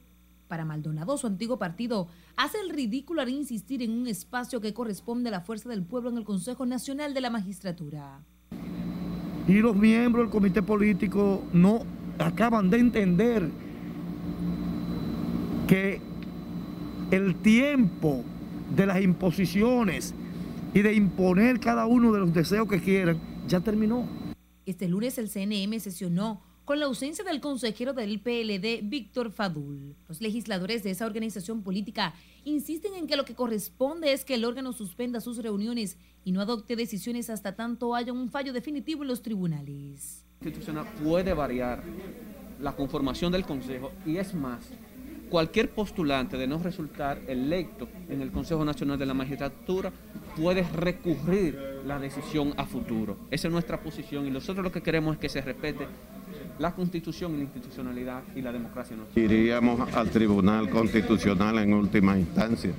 Para 0.46 0.64
Maldonado, 0.64 1.18
su 1.18 1.26
antiguo 1.26 1.58
partido 1.58 2.06
hace 2.36 2.60
el 2.60 2.70
ridículo 2.70 3.22
al 3.22 3.28
insistir 3.28 3.82
en 3.82 3.90
un 3.90 4.06
espacio 4.06 4.60
que 4.60 4.72
corresponde 4.72 5.30
a 5.30 5.32
la 5.32 5.40
Fuerza 5.40 5.68
del 5.68 5.82
Pueblo 5.82 6.10
en 6.10 6.18
el 6.18 6.24
Consejo 6.24 6.64
Nacional 6.64 7.12
de 7.12 7.20
la 7.22 7.30
Magistratura. 7.30 8.20
Y 9.48 9.54
los 9.54 9.74
miembros 9.74 10.26
del 10.26 10.30
comité 10.30 10.62
político 10.62 11.42
no 11.52 11.80
acaban 12.20 12.70
de 12.70 12.78
entender 12.78 13.50
que 15.66 16.00
el 17.10 17.34
tiempo 17.34 18.22
de 18.76 18.86
las 18.86 19.02
imposiciones 19.02 20.14
y 20.74 20.82
de 20.82 20.92
imponer 20.92 21.60
cada 21.60 21.86
uno 21.86 22.12
de 22.12 22.18
los 22.18 22.34
deseos 22.34 22.68
que 22.68 22.80
quieran, 22.80 23.20
ya 23.46 23.60
terminó. 23.60 24.06
Este 24.66 24.88
lunes 24.88 25.16
el 25.18 25.30
CNM 25.30 25.78
sesionó 25.78 26.42
con 26.64 26.80
la 26.80 26.86
ausencia 26.86 27.22
del 27.24 27.40
consejero 27.40 27.92
del 27.92 28.20
PLD, 28.20 28.80
Víctor 28.82 29.30
Fadul. 29.30 29.94
Los 30.08 30.20
legisladores 30.20 30.82
de 30.82 30.90
esa 30.90 31.06
organización 31.06 31.62
política 31.62 32.14
insisten 32.44 32.94
en 32.94 33.06
que 33.06 33.16
lo 33.16 33.24
que 33.24 33.34
corresponde 33.34 34.12
es 34.12 34.24
que 34.24 34.34
el 34.34 34.44
órgano 34.44 34.72
suspenda 34.72 35.20
sus 35.20 35.38
reuniones 35.38 35.96
y 36.24 36.32
no 36.32 36.40
adopte 36.40 36.74
decisiones 36.74 37.30
hasta 37.30 37.54
tanto 37.54 37.94
haya 37.94 38.12
un 38.12 38.30
fallo 38.30 38.52
definitivo 38.52 39.02
en 39.02 39.08
los 39.08 39.22
tribunales. 39.22 40.24
Institucional 40.40 40.86
puede 41.04 41.34
variar 41.34 41.84
la 42.60 42.74
conformación 42.74 43.30
del 43.30 43.44
Consejo 43.44 43.92
y 44.06 44.16
es 44.16 44.34
más, 44.34 44.70
cualquier 45.30 45.70
postulante 45.70 46.36
de 46.36 46.46
no 46.46 46.58
resultar 46.58 47.20
electo 47.26 47.88
en 48.08 48.20
el 48.20 48.30
Consejo 48.30 48.64
Nacional 48.64 48.98
de 48.98 49.06
la 49.06 49.14
Magistratura 49.14 49.92
puede 50.36 50.62
recurrir 50.62 51.58
la 51.86 51.98
decisión 51.98 52.54
a 52.56 52.64
futuro. 52.64 53.16
Esa 53.30 53.48
es 53.48 53.52
nuestra 53.52 53.80
posición 53.80 54.26
y 54.26 54.30
nosotros 54.30 54.64
lo 54.64 54.72
que 54.72 54.82
queremos 54.82 55.14
es 55.14 55.20
que 55.20 55.28
se 55.28 55.40
respete 55.40 55.86
la 56.58 56.74
constitución 56.74 57.34
y 57.34 57.38
la 57.38 57.42
institucionalidad 57.44 58.22
y 58.34 58.42
la 58.42 58.52
democracia. 58.52 58.96
Iríamos 59.14 59.92
al 59.94 60.10
Tribunal 60.10 60.70
Constitucional 60.70 61.58
en 61.58 61.74
última 61.74 62.18
instancia, 62.18 62.72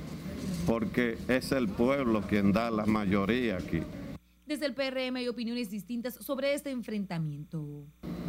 porque 0.66 1.18
es 1.28 1.52
el 1.52 1.68
pueblo 1.68 2.22
quien 2.22 2.52
da 2.52 2.70
la 2.70 2.86
mayoría 2.86 3.56
aquí. 3.56 3.82
Desde 4.46 4.66
el 4.66 4.74
PRM 4.74 5.16
hay 5.16 5.28
opiniones 5.28 5.70
distintas 5.70 6.14
sobre 6.14 6.54
este 6.54 6.70
enfrentamiento. 6.70 7.84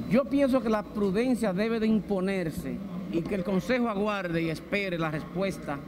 Yo 0.09 0.25
pienso 0.25 0.61
que 0.61 0.69
la 0.69 0.83
prudencia 0.83 1.53
debe 1.53 1.79
de 1.79 1.85
imponerse 1.85 2.77
y 3.11 3.21
que 3.21 3.35
el 3.35 3.43
Consejo 3.43 3.89
aguarde 3.89 4.41
y 4.41 4.49
espere 4.49 4.97
la 4.97 5.11
respuesta 5.11 5.79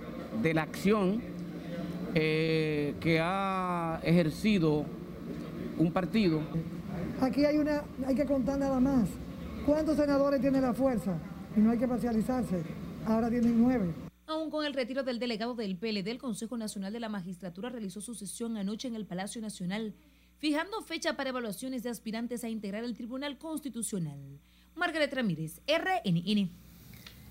de 0.42 0.54
la 0.54 0.64
acción 0.64 1.22
eh, 2.16 2.96
que 3.00 3.20
ha 3.22 4.00
ejercido 4.04 4.86
un 5.78 5.92
partido. 5.92 6.42
Aquí 7.22 7.46
hay, 7.46 7.58
una, 7.58 7.84
hay 8.06 8.16
que 8.16 8.26
contar 8.26 8.58
nada 8.58 8.80
más. 8.80 9.10
¿Cuántos 9.66 9.98
senadores 9.98 10.42
tiene 10.42 10.62
la 10.62 10.74
fuerza? 10.74 11.18
Y 11.56 11.60
no 11.60 11.72
hay 11.72 11.78
que 11.78 11.88
parcializarse. 11.88 12.64
Ahora 13.06 13.30
tienen 13.30 13.62
nueve. 13.62 13.94
Aún 14.28 14.52
con 14.52 14.66
el 14.66 14.74
retiro 14.74 15.04
del 15.04 15.20
delegado 15.20 15.56
del 15.56 15.76
PLD, 15.76 16.08
el 16.08 16.20
Consejo 16.20 16.56
Nacional 16.58 16.94
de 16.94 17.00
la 17.00 17.10
Magistratura 17.10 17.70
realizó 17.70 18.00
su 18.00 18.14
sesión 18.14 18.58
anoche 18.58 18.88
en 18.88 18.96
el 18.96 19.06
Palacio 19.06 19.42
Nacional, 19.42 19.96
fijando 20.38 20.82
fecha 20.82 21.16
para 21.16 21.30
evaluaciones 21.32 21.84
de 21.84 21.90
aspirantes 21.90 22.44
a 22.44 22.50
integrar 22.50 22.84
el 22.84 22.96
Tribunal 22.96 23.38
Constitucional. 23.38 24.40
Margaret 24.76 25.14
Ramírez, 25.14 25.62
RNN. 25.68 26.69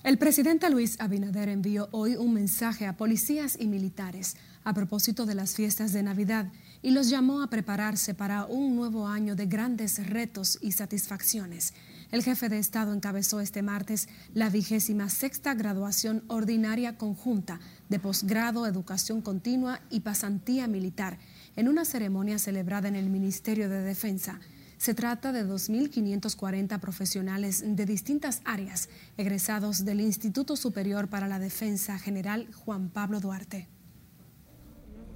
El 0.09 0.17
presidente 0.17 0.71
Luis 0.71 0.99
Abinader 1.01 1.51
envió 1.51 1.91
hoy 1.93 2.17
un 2.17 2.33
mensaje 2.33 2.87
a 2.87 2.97
policías 2.97 3.59
y 3.61 3.67
militares 3.67 4.39
a 4.65 4.73
propósito 4.73 5.27
de 5.27 5.35
las 5.35 5.55
fiestas 5.55 5.93
de 5.93 6.03
Navidad 6.03 6.51
y 6.81 6.93
los 6.93 7.11
llamó 7.11 7.43
a 7.43 7.51
prepararse 7.51 8.15
para 8.15 8.47
un 8.47 8.75
nuevo 8.75 9.07
año 9.07 9.37
de 9.37 9.45
grandes 9.45 10.07
retos 10.09 10.59
y 10.63 10.73
satisfacciones. 10.73 11.75
El 12.11 12.23
jefe 12.23 12.49
de 12.49 12.59
Estado 12.59 12.95
encabezó 12.95 13.41
este 13.41 13.61
martes 13.61 14.09
la 14.33 14.49
vigésima 14.49 15.11
sexta 15.11 15.53
graduación 15.53 16.25
ordinaria 16.29 16.97
conjunta 16.97 17.61
de 17.91 17.99
posgrado, 17.99 18.67
educación 18.67 19.21
continua 19.21 19.83
y 19.91 20.01
pasantía 20.01 20.69
militar 20.69 21.19
en 21.55 21.69
una 21.69 21.85
ceremonia 21.85 22.39
celebrada 22.39 22.89
en 22.89 22.97
el 22.97 23.11
Ministerio 23.11 23.69
de 23.69 23.83
Defensa. 23.83 24.41
Se 24.79 24.95
trata 24.95 25.33
de 25.33 25.45
2.540 25.45 26.79
profesionales 26.81 27.63
de 27.67 27.85
distintas 27.85 28.41
áreas, 28.45 28.89
egresados 29.17 29.85
del 29.85 30.01
Instituto 30.01 30.57
Superior 30.57 31.09
para 31.09 31.29
la 31.29 31.39
Defensa 31.39 31.99
General 31.99 32.49
Juan 32.65 32.89
Pablo 32.89 33.21
Duarte. 33.21 33.69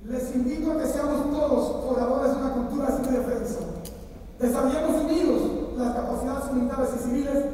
Les 0.04 0.34
invito 0.34 0.72
a 0.72 0.82
que 0.82 0.86
seamos 0.88 1.30
todos 1.30 1.86
foradores 1.86 2.34
de 2.34 2.42
una 2.42 2.52
cultura 2.54 2.88
sin 2.90 3.14
defensa. 3.14 3.60
Desarrollemos 4.40 5.04
unidos 5.04 5.78
las 5.78 5.94
capacidades 5.94 6.52
militares 6.52 6.90
y 6.98 7.04
civiles 7.04 7.44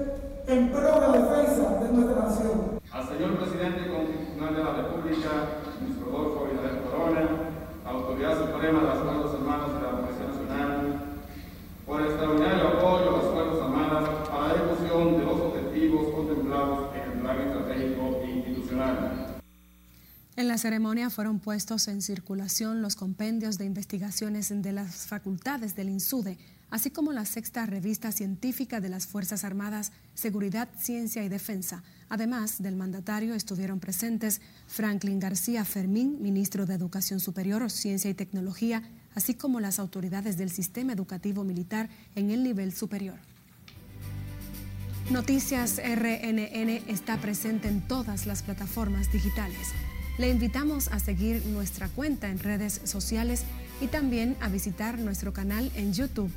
en 0.47 0.71
pro 0.71 0.81
de 0.81 1.01
la 1.01 1.13
defensa 1.13 1.77
de 1.77 1.93
nuestra 1.93 2.25
nación. 2.25 2.81
Al 2.91 3.07
señor 3.07 3.37
presidente 3.37 3.93
constitucional 3.93 4.57
de 4.57 4.65
la 4.65 4.73
República, 4.81 5.31
Luis 5.85 6.01
Rodolfo 6.01 6.47
Abinader 6.47 6.83
Corona, 6.89 7.29
Autoridad 7.85 8.39
Suprema 8.41 8.81
de 8.81 8.87
las 8.87 8.99
Fuerzas 8.99 9.35
Armadas 9.35 9.75
de 9.75 9.81
la 9.85 9.91
Policía 10.01 10.27
Nacional, 10.33 11.01
por 11.85 12.01
el 12.01 12.07
extraordinario 12.07 12.69
apoyo 12.69 13.09
a 13.13 13.17
las 13.19 13.29
Fuerzas 13.29 13.61
Armadas 13.61 14.09
para 14.31 14.49
la 14.49 14.55
ejecución 14.55 15.19
de 15.19 15.25
los 15.25 15.41
objetivos 15.53 16.15
contemplados 16.15 16.97
en 16.97 17.13
el 17.13 17.19
plan 17.21 17.39
estratégico 17.45 18.21
e 18.25 18.31
institucional 18.31 19.29
en 20.39 20.47
la 20.59 20.63
ceremonia 20.63 21.09
fueron 21.09 21.39
puestos 21.39 21.87
en 21.87 22.03
circulación 22.03 22.83
los 22.83 22.97
compendios 22.97 23.59
de 23.59 23.65
investigaciones 23.65 24.49
de 24.51 24.73
las 24.73 25.07
facultades 25.07 25.77
del 25.77 25.89
INSUDE, 25.89 26.37
así 26.69 26.91
como 26.91 27.13
la 27.13 27.27
sexta 27.27 27.65
revista 27.65 28.11
científica 28.11 28.81
de 28.81 28.89
las 28.89 29.07
Fuerzas 29.07 29.45
Armadas, 29.45 29.93
Seguridad, 30.15 30.69
Ciencia 30.77 31.23
y 31.23 31.29
Defensa. 31.29 31.85
Además 32.09 32.61
del 32.61 32.75
mandatario 32.75 33.37
estuvieron 33.37 33.79
presentes 33.79 34.41
Franklin 34.67 35.21
García 35.21 35.65
Fermín, 35.65 36.21
ministro 36.21 36.67
de 36.67 36.75
Educación 36.75 37.21
Superior, 37.21 37.71
Ciencia 37.71 38.11
y 38.11 38.15
Tecnología, 38.15 38.83
así 39.15 39.35
como 39.35 39.61
las 39.61 39.79
autoridades 39.79 40.39
del 40.39 40.51
sistema 40.51 40.93
educativo 40.93 41.45
militar 41.45 41.89
en 42.17 42.33
el 42.33 42.43
nivel 42.43 42.75
superior. 42.75 43.21
Noticias 45.09 45.79
RNN 45.79 46.83
está 46.89 47.17
presente 47.19 47.69
en 47.69 47.81
todas 47.81 48.27
las 48.27 48.43
plataformas 48.43 49.13
digitales. 49.13 49.69
Le 50.19 50.29
invitamos 50.29 50.89
a 50.89 50.99
seguir 50.99 51.47
nuestra 51.47 51.89
cuenta 51.89 52.29
en 52.29 52.41
redes 52.41 52.81
sociales 52.83 53.45
y 53.81 53.87
también 53.87 54.37
a 54.41 54.49
visitar 54.49 54.99
nuestro 54.99 55.33
canal 55.33 55.71
en 55.77 55.93
YouTube. 55.93 56.33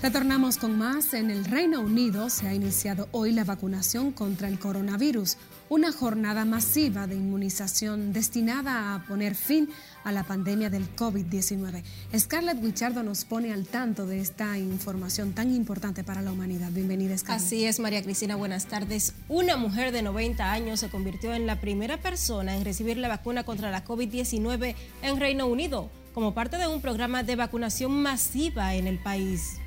Retornamos 0.00 0.58
con 0.58 0.78
más. 0.78 1.12
En 1.12 1.28
el 1.28 1.44
Reino 1.44 1.80
Unido 1.80 2.30
se 2.30 2.46
ha 2.46 2.54
iniciado 2.54 3.08
hoy 3.10 3.32
la 3.32 3.42
vacunación 3.42 4.12
contra 4.12 4.46
el 4.46 4.60
coronavirus, 4.60 5.36
una 5.68 5.90
jornada 5.90 6.44
masiva 6.44 7.08
de 7.08 7.16
inmunización 7.16 8.12
destinada 8.12 8.94
a 8.94 9.04
poner 9.06 9.34
fin 9.34 9.68
a 10.04 10.12
la 10.12 10.22
pandemia 10.22 10.70
del 10.70 10.94
COVID-19. 10.94 11.82
Scarlett 12.16 12.62
Wichardo 12.62 13.02
nos 13.02 13.24
pone 13.24 13.52
al 13.52 13.66
tanto 13.66 14.06
de 14.06 14.20
esta 14.20 14.56
información 14.56 15.32
tan 15.32 15.52
importante 15.52 16.04
para 16.04 16.22
la 16.22 16.30
humanidad. 16.30 16.70
Bienvenida, 16.70 17.18
Scarlett. 17.18 17.44
Así 17.44 17.64
es, 17.64 17.80
María 17.80 18.00
Cristina, 18.00 18.36
buenas 18.36 18.66
tardes. 18.66 19.14
Una 19.28 19.56
mujer 19.56 19.90
de 19.90 20.02
90 20.02 20.52
años 20.52 20.78
se 20.78 20.90
convirtió 20.90 21.34
en 21.34 21.44
la 21.44 21.60
primera 21.60 21.96
persona 21.96 22.56
en 22.56 22.64
recibir 22.64 22.98
la 22.98 23.08
vacuna 23.08 23.42
contra 23.42 23.72
la 23.72 23.84
COVID-19 23.84 24.76
en 25.02 25.18
Reino 25.18 25.48
Unido, 25.48 25.90
como 26.14 26.34
parte 26.34 26.56
de 26.56 26.68
un 26.68 26.80
programa 26.80 27.24
de 27.24 27.34
vacunación 27.34 28.00
masiva 28.00 28.76
en 28.76 28.86
el 28.86 29.00
país. 29.00 29.58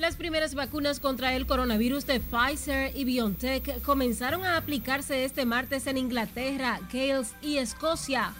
Las 0.00 0.16
primeras 0.16 0.54
vacunas 0.54 0.98
contra 0.98 1.36
el 1.36 1.44
coronavirus 1.44 2.06
de 2.06 2.20
Pfizer 2.20 2.96
y 2.96 3.04
BioNTech 3.04 3.82
comenzaron 3.82 4.46
a 4.46 4.56
aplicarse 4.56 5.26
este 5.26 5.44
martes 5.44 5.86
en 5.86 5.98
Inglaterra, 5.98 6.80
Gales 6.90 7.34
y 7.42 7.58
Escocia. 7.58 8.32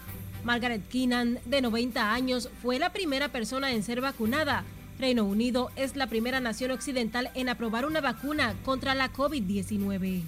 Margaret 0.43 0.81
Keenan, 0.89 1.37
de 1.45 1.61
90 1.61 2.13
años, 2.13 2.49
fue 2.63 2.79
la 2.79 2.91
primera 2.91 3.27
persona 3.27 3.73
en 3.73 3.83
ser 3.83 4.01
vacunada. 4.01 4.63
Reino 4.97 5.23
Unido 5.23 5.69
es 5.75 5.95
la 5.95 6.07
primera 6.07 6.39
nación 6.39 6.71
occidental 6.71 7.29
en 7.35 7.47
aprobar 7.47 7.85
una 7.85 8.01
vacuna 8.01 8.55
contra 8.65 8.95
la 8.95 9.13
COVID-19. 9.13 10.23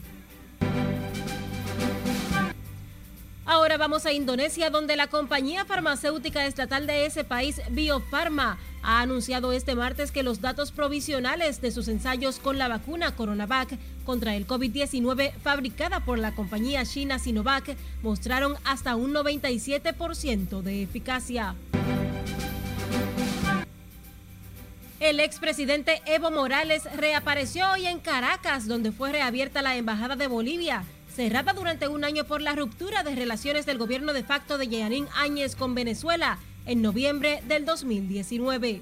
Ahora 3.45 3.75
vamos 3.75 4.05
a 4.05 4.13
Indonesia, 4.13 4.69
donde 4.69 4.95
la 4.95 5.07
compañía 5.07 5.65
farmacéutica 5.65 6.45
estatal 6.45 6.87
de 6.87 7.05
ese 7.05 7.25
país, 7.25 7.59
Biofarma, 7.71 8.57
ha 8.81 9.01
anunciado 9.01 9.51
este 9.51 9.75
martes 9.75 10.11
que 10.11 10.23
los 10.23 10.39
datos 10.39 10.71
provisionales 10.71 11.59
de 11.59 11.71
sus 11.71 11.89
ensayos 11.89 12.39
con 12.39 12.57
la 12.57 12.69
vacuna 12.69 13.15
Coronavac 13.15 13.77
contra 14.05 14.37
el 14.37 14.47
COVID-19 14.47 15.33
fabricada 15.41 15.99
por 15.99 16.19
la 16.19 16.33
compañía 16.33 16.85
china 16.85 17.19
Sinovac 17.19 17.75
mostraron 18.01 18.55
hasta 18.63 18.95
un 18.95 19.13
97% 19.13 20.61
de 20.61 20.83
eficacia. 20.83 21.55
El 25.01 25.19
expresidente 25.19 26.01
Evo 26.05 26.31
Morales 26.31 26.83
reapareció 26.95 27.69
hoy 27.73 27.87
en 27.87 27.99
Caracas, 27.99 28.69
donde 28.69 28.93
fue 28.93 29.11
reabierta 29.11 29.61
la 29.61 29.75
Embajada 29.75 30.15
de 30.15 30.27
Bolivia 30.27 30.85
cerrada 31.15 31.53
durante 31.53 31.87
un 31.87 32.03
año 32.03 32.23
por 32.23 32.41
la 32.41 32.55
ruptura 32.55 33.03
de 33.03 33.15
relaciones 33.15 33.65
del 33.65 33.77
gobierno 33.77 34.13
de 34.13 34.23
facto 34.23 34.57
de 34.57 34.67
Yanín 34.67 35.07
Áñez 35.15 35.55
con 35.55 35.75
Venezuela 35.75 36.39
en 36.65 36.81
noviembre 36.81 37.41
del 37.47 37.65
2019. 37.65 38.81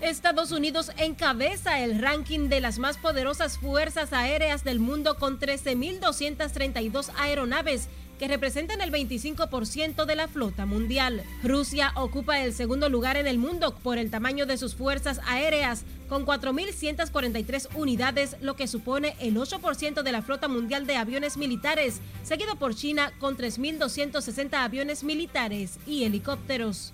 Estados 0.00 0.52
Unidos 0.52 0.92
encabeza 0.96 1.80
el 1.80 2.00
ranking 2.00 2.48
de 2.48 2.60
las 2.60 2.78
más 2.78 2.96
poderosas 2.96 3.58
fuerzas 3.58 4.12
aéreas 4.12 4.64
del 4.64 4.78
mundo 4.78 5.16
con 5.16 5.38
13.232 5.38 7.10
aeronaves 7.18 7.88
que 8.18 8.28
representan 8.28 8.80
el 8.80 8.92
25% 8.92 10.04
de 10.04 10.16
la 10.16 10.28
flota 10.28 10.66
mundial. 10.66 11.22
Rusia 11.42 11.92
ocupa 11.96 12.40
el 12.40 12.52
segundo 12.52 12.88
lugar 12.88 13.16
en 13.16 13.26
el 13.26 13.38
mundo 13.38 13.74
por 13.74 13.98
el 13.98 14.10
tamaño 14.10 14.46
de 14.46 14.58
sus 14.58 14.74
fuerzas 14.74 15.20
aéreas, 15.26 15.84
con 16.08 16.26
4.143 16.26 17.68
unidades, 17.74 18.36
lo 18.40 18.56
que 18.56 18.66
supone 18.66 19.14
el 19.20 19.36
8% 19.36 20.02
de 20.02 20.12
la 20.12 20.22
flota 20.22 20.48
mundial 20.48 20.86
de 20.86 20.96
aviones 20.96 21.36
militares, 21.36 22.00
seguido 22.22 22.56
por 22.56 22.74
China 22.74 23.12
con 23.18 23.36
3.260 23.36 24.54
aviones 24.54 25.04
militares 25.04 25.78
y 25.86 26.04
helicópteros. 26.04 26.92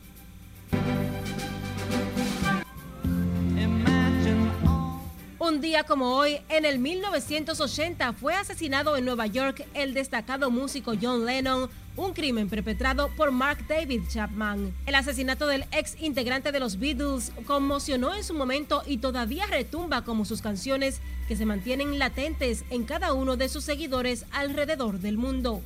Un 5.54 5.60
día 5.60 5.84
como 5.84 6.16
hoy, 6.16 6.40
en 6.48 6.64
el 6.64 6.80
1980, 6.80 8.12
fue 8.14 8.34
asesinado 8.34 8.96
en 8.96 9.04
Nueva 9.04 9.28
York 9.28 9.64
el 9.74 9.94
destacado 9.94 10.50
músico 10.50 10.94
John 11.00 11.26
Lennon, 11.26 11.70
un 11.96 12.12
crimen 12.12 12.48
perpetrado 12.48 13.08
por 13.16 13.30
Mark 13.30 13.64
David 13.68 14.02
Chapman. 14.08 14.74
El 14.84 14.96
asesinato 14.96 15.46
del 15.46 15.64
ex 15.70 15.94
integrante 16.02 16.50
de 16.50 16.58
los 16.58 16.80
Beatles 16.80 17.30
conmocionó 17.46 18.16
en 18.16 18.24
su 18.24 18.34
momento 18.34 18.82
y 18.84 18.98
todavía 18.98 19.46
retumba 19.46 20.02
como 20.02 20.24
sus 20.24 20.42
canciones 20.42 21.00
que 21.28 21.36
se 21.36 21.46
mantienen 21.46 22.00
latentes 22.00 22.64
en 22.70 22.82
cada 22.82 23.12
uno 23.12 23.36
de 23.36 23.48
sus 23.48 23.62
seguidores 23.62 24.26
alrededor 24.32 24.98
del 24.98 25.18
mundo. 25.18 25.62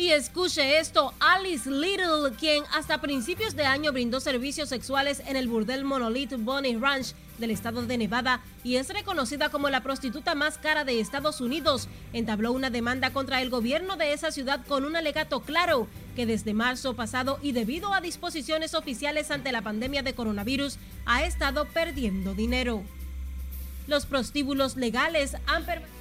Y 0.00 0.12
escuche 0.12 0.78
esto, 0.78 1.12
Alice 1.20 1.70
Little, 1.70 2.34
quien 2.38 2.64
hasta 2.72 3.02
principios 3.02 3.54
de 3.54 3.66
año 3.66 3.92
brindó 3.92 4.18
servicios 4.18 4.70
sexuales 4.70 5.22
en 5.26 5.36
el 5.36 5.46
burdel 5.46 5.84
Monolith 5.84 6.36
Bonnie 6.38 6.78
Ranch 6.78 7.12
del 7.36 7.50
estado 7.50 7.82
de 7.82 7.98
Nevada 7.98 8.40
y 8.64 8.76
es 8.76 8.88
reconocida 8.88 9.50
como 9.50 9.68
la 9.68 9.82
prostituta 9.82 10.34
más 10.34 10.56
cara 10.56 10.86
de 10.86 11.00
Estados 11.00 11.42
Unidos, 11.42 11.86
entabló 12.14 12.52
una 12.52 12.70
demanda 12.70 13.12
contra 13.12 13.42
el 13.42 13.50
gobierno 13.50 13.98
de 13.98 14.14
esa 14.14 14.30
ciudad 14.30 14.64
con 14.66 14.86
un 14.86 14.96
alegato 14.96 15.40
claro 15.40 15.86
que 16.16 16.24
desde 16.24 16.54
marzo 16.54 16.96
pasado 16.96 17.38
y 17.42 17.52
debido 17.52 17.92
a 17.92 18.00
disposiciones 18.00 18.72
oficiales 18.72 19.30
ante 19.30 19.52
la 19.52 19.60
pandemia 19.60 20.02
de 20.02 20.14
coronavirus 20.14 20.78
ha 21.04 21.24
estado 21.24 21.66
perdiendo 21.66 22.32
dinero. 22.32 22.84
Los 23.86 24.06
prostíbulos 24.06 24.76
legales 24.76 25.36
han 25.46 25.66
permitido 25.66 25.99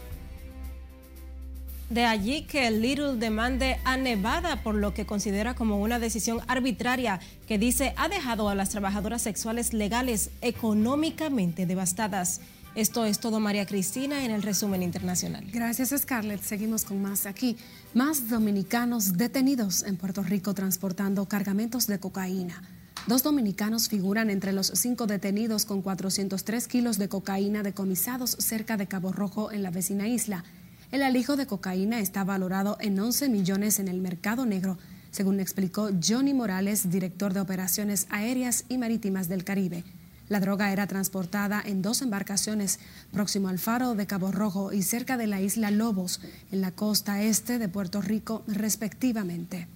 de 1.90 2.06
allí 2.06 2.44
que 2.44 2.70
Little 2.72 3.16
demande 3.16 3.80
a 3.84 3.98
Nevada 3.98 4.62
por 4.64 4.76
lo 4.76 4.94
que 4.94 5.06
considera 5.06 5.56
como 5.56 5.80
una 5.80 6.00
decisión 6.00 6.40
arbitraria 6.48 7.20
que 7.48 7.58
dice 7.58 7.94
ha 7.98 8.08
dejado 8.08 8.50
a 8.50 8.56
las 8.56 8.70
trabajadoras 8.70 9.22
sexuales 9.22 9.74
legales 9.74 10.30
económicamente 10.42 11.66
devastadas. 11.66 12.42
Esto 12.76 13.06
es 13.06 13.20
todo, 13.20 13.40
María 13.40 13.66
Cristina, 13.66 14.24
en 14.24 14.32
el 14.32 14.44
resumen 14.44 14.84
internacional. 14.84 15.44
Gracias, 15.52 15.94
Scarlett. 15.98 16.44
Seguimos 16.44 16.84
con 16.86 17.02
más 17.02 17.26
aquí. 17.26 17.58
Más 17.96 18.30
dominicanos 18.30 19.18
detenidos 19.18 19.84
en 19.84 19.98
Puerto 19.98 20.22
Rico 20.22 20.54
transportando 20.54 21.26
cargamentos 21.26 21.88
de 21.88 22.00
cocaína. 22.00 22.62
Dos 23.08 23.24
dominicanos 23.24 23.90
figuran 23.90 24.30
entre 24.30 24.54
los 24.54 24.68
cinco 24.68 25.08
detenidos 25.08 25.66
con 25.66 25.82
403 25.82 26.68
kilos 26.68 27.00
de 27.00 27.10
cocaína 27.10 27.64
decomisados 27.64 28.32
cerca 28.38 28.78
de 28.78 28.88
Cabo 28.88 29.12
Rojo 29.12 29.52
en 29.52 29.64
la 29.64 29.72
vecina 29.72 30.08
isla. 30.08 30.44
El 30.92 31.04
alijo 31.04 31.36
de 31.36 31.46
cocaína 31.46 32.00
está 32.00 32.24
valorado 32.24 32.78
en 32.80 33.00
11 33.00 33.30
millones 33.30 33.80
en 33.80 33.88
el 33.88 34.02
mercado 34.02 34.48
negro, 34.48 34.78
según 35.12 35.40
explicó 35.40 35.90
Johnny 36.04 36.34
Morales, 36.34 36.90
director 36.90 37.34
de 37.34 37.42
operaciones 37.42 38.08
aéreas 38.10 38.66
y 38.70 38.80
marítimas 38.80 39.30
del 39.30 39.44
Caribe. 39.44 39.84
La 40.30 40.40
droga 40.40 40.72
era 40.72 40.88
transportada 40.88 41.62
en 41.64 41.82
dos 41.82 42.02
embarcaciones 42.02 42.80
próximo 43.12 43.50
al 43.50 43.60
faro 43.60 43.94
de 43.94 44.08
Cabo 44.08 44.32
Rojo 44.32 44.74
y 44.74 44.82
cerca 44.82 45.18
de 45.18 45.28
la 45.28 45.42
isla 45.42 45.70
Lobos, 45.70 46.22
en 46.52 46.62
la 46.62 46.72
costa 46.72 47.22
este 47.22 47.60
de 47.60 47.68
Puerto 47.68 48.02
Rico, 48.02 48.44
respectivamente. 48.48 49.68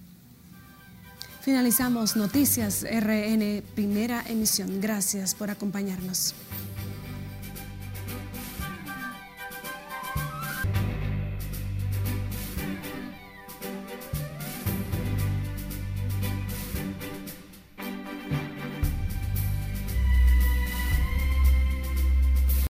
Finalizamos 1.42 2.16
Noticias 2.16 2.84
RN, 2.84 3.62
primera 3.74 4.24
emisión. 4.28 4.80
Gracias 4.80 5.34
por 5.34 5.50
acompañarnos. 5.50 6.34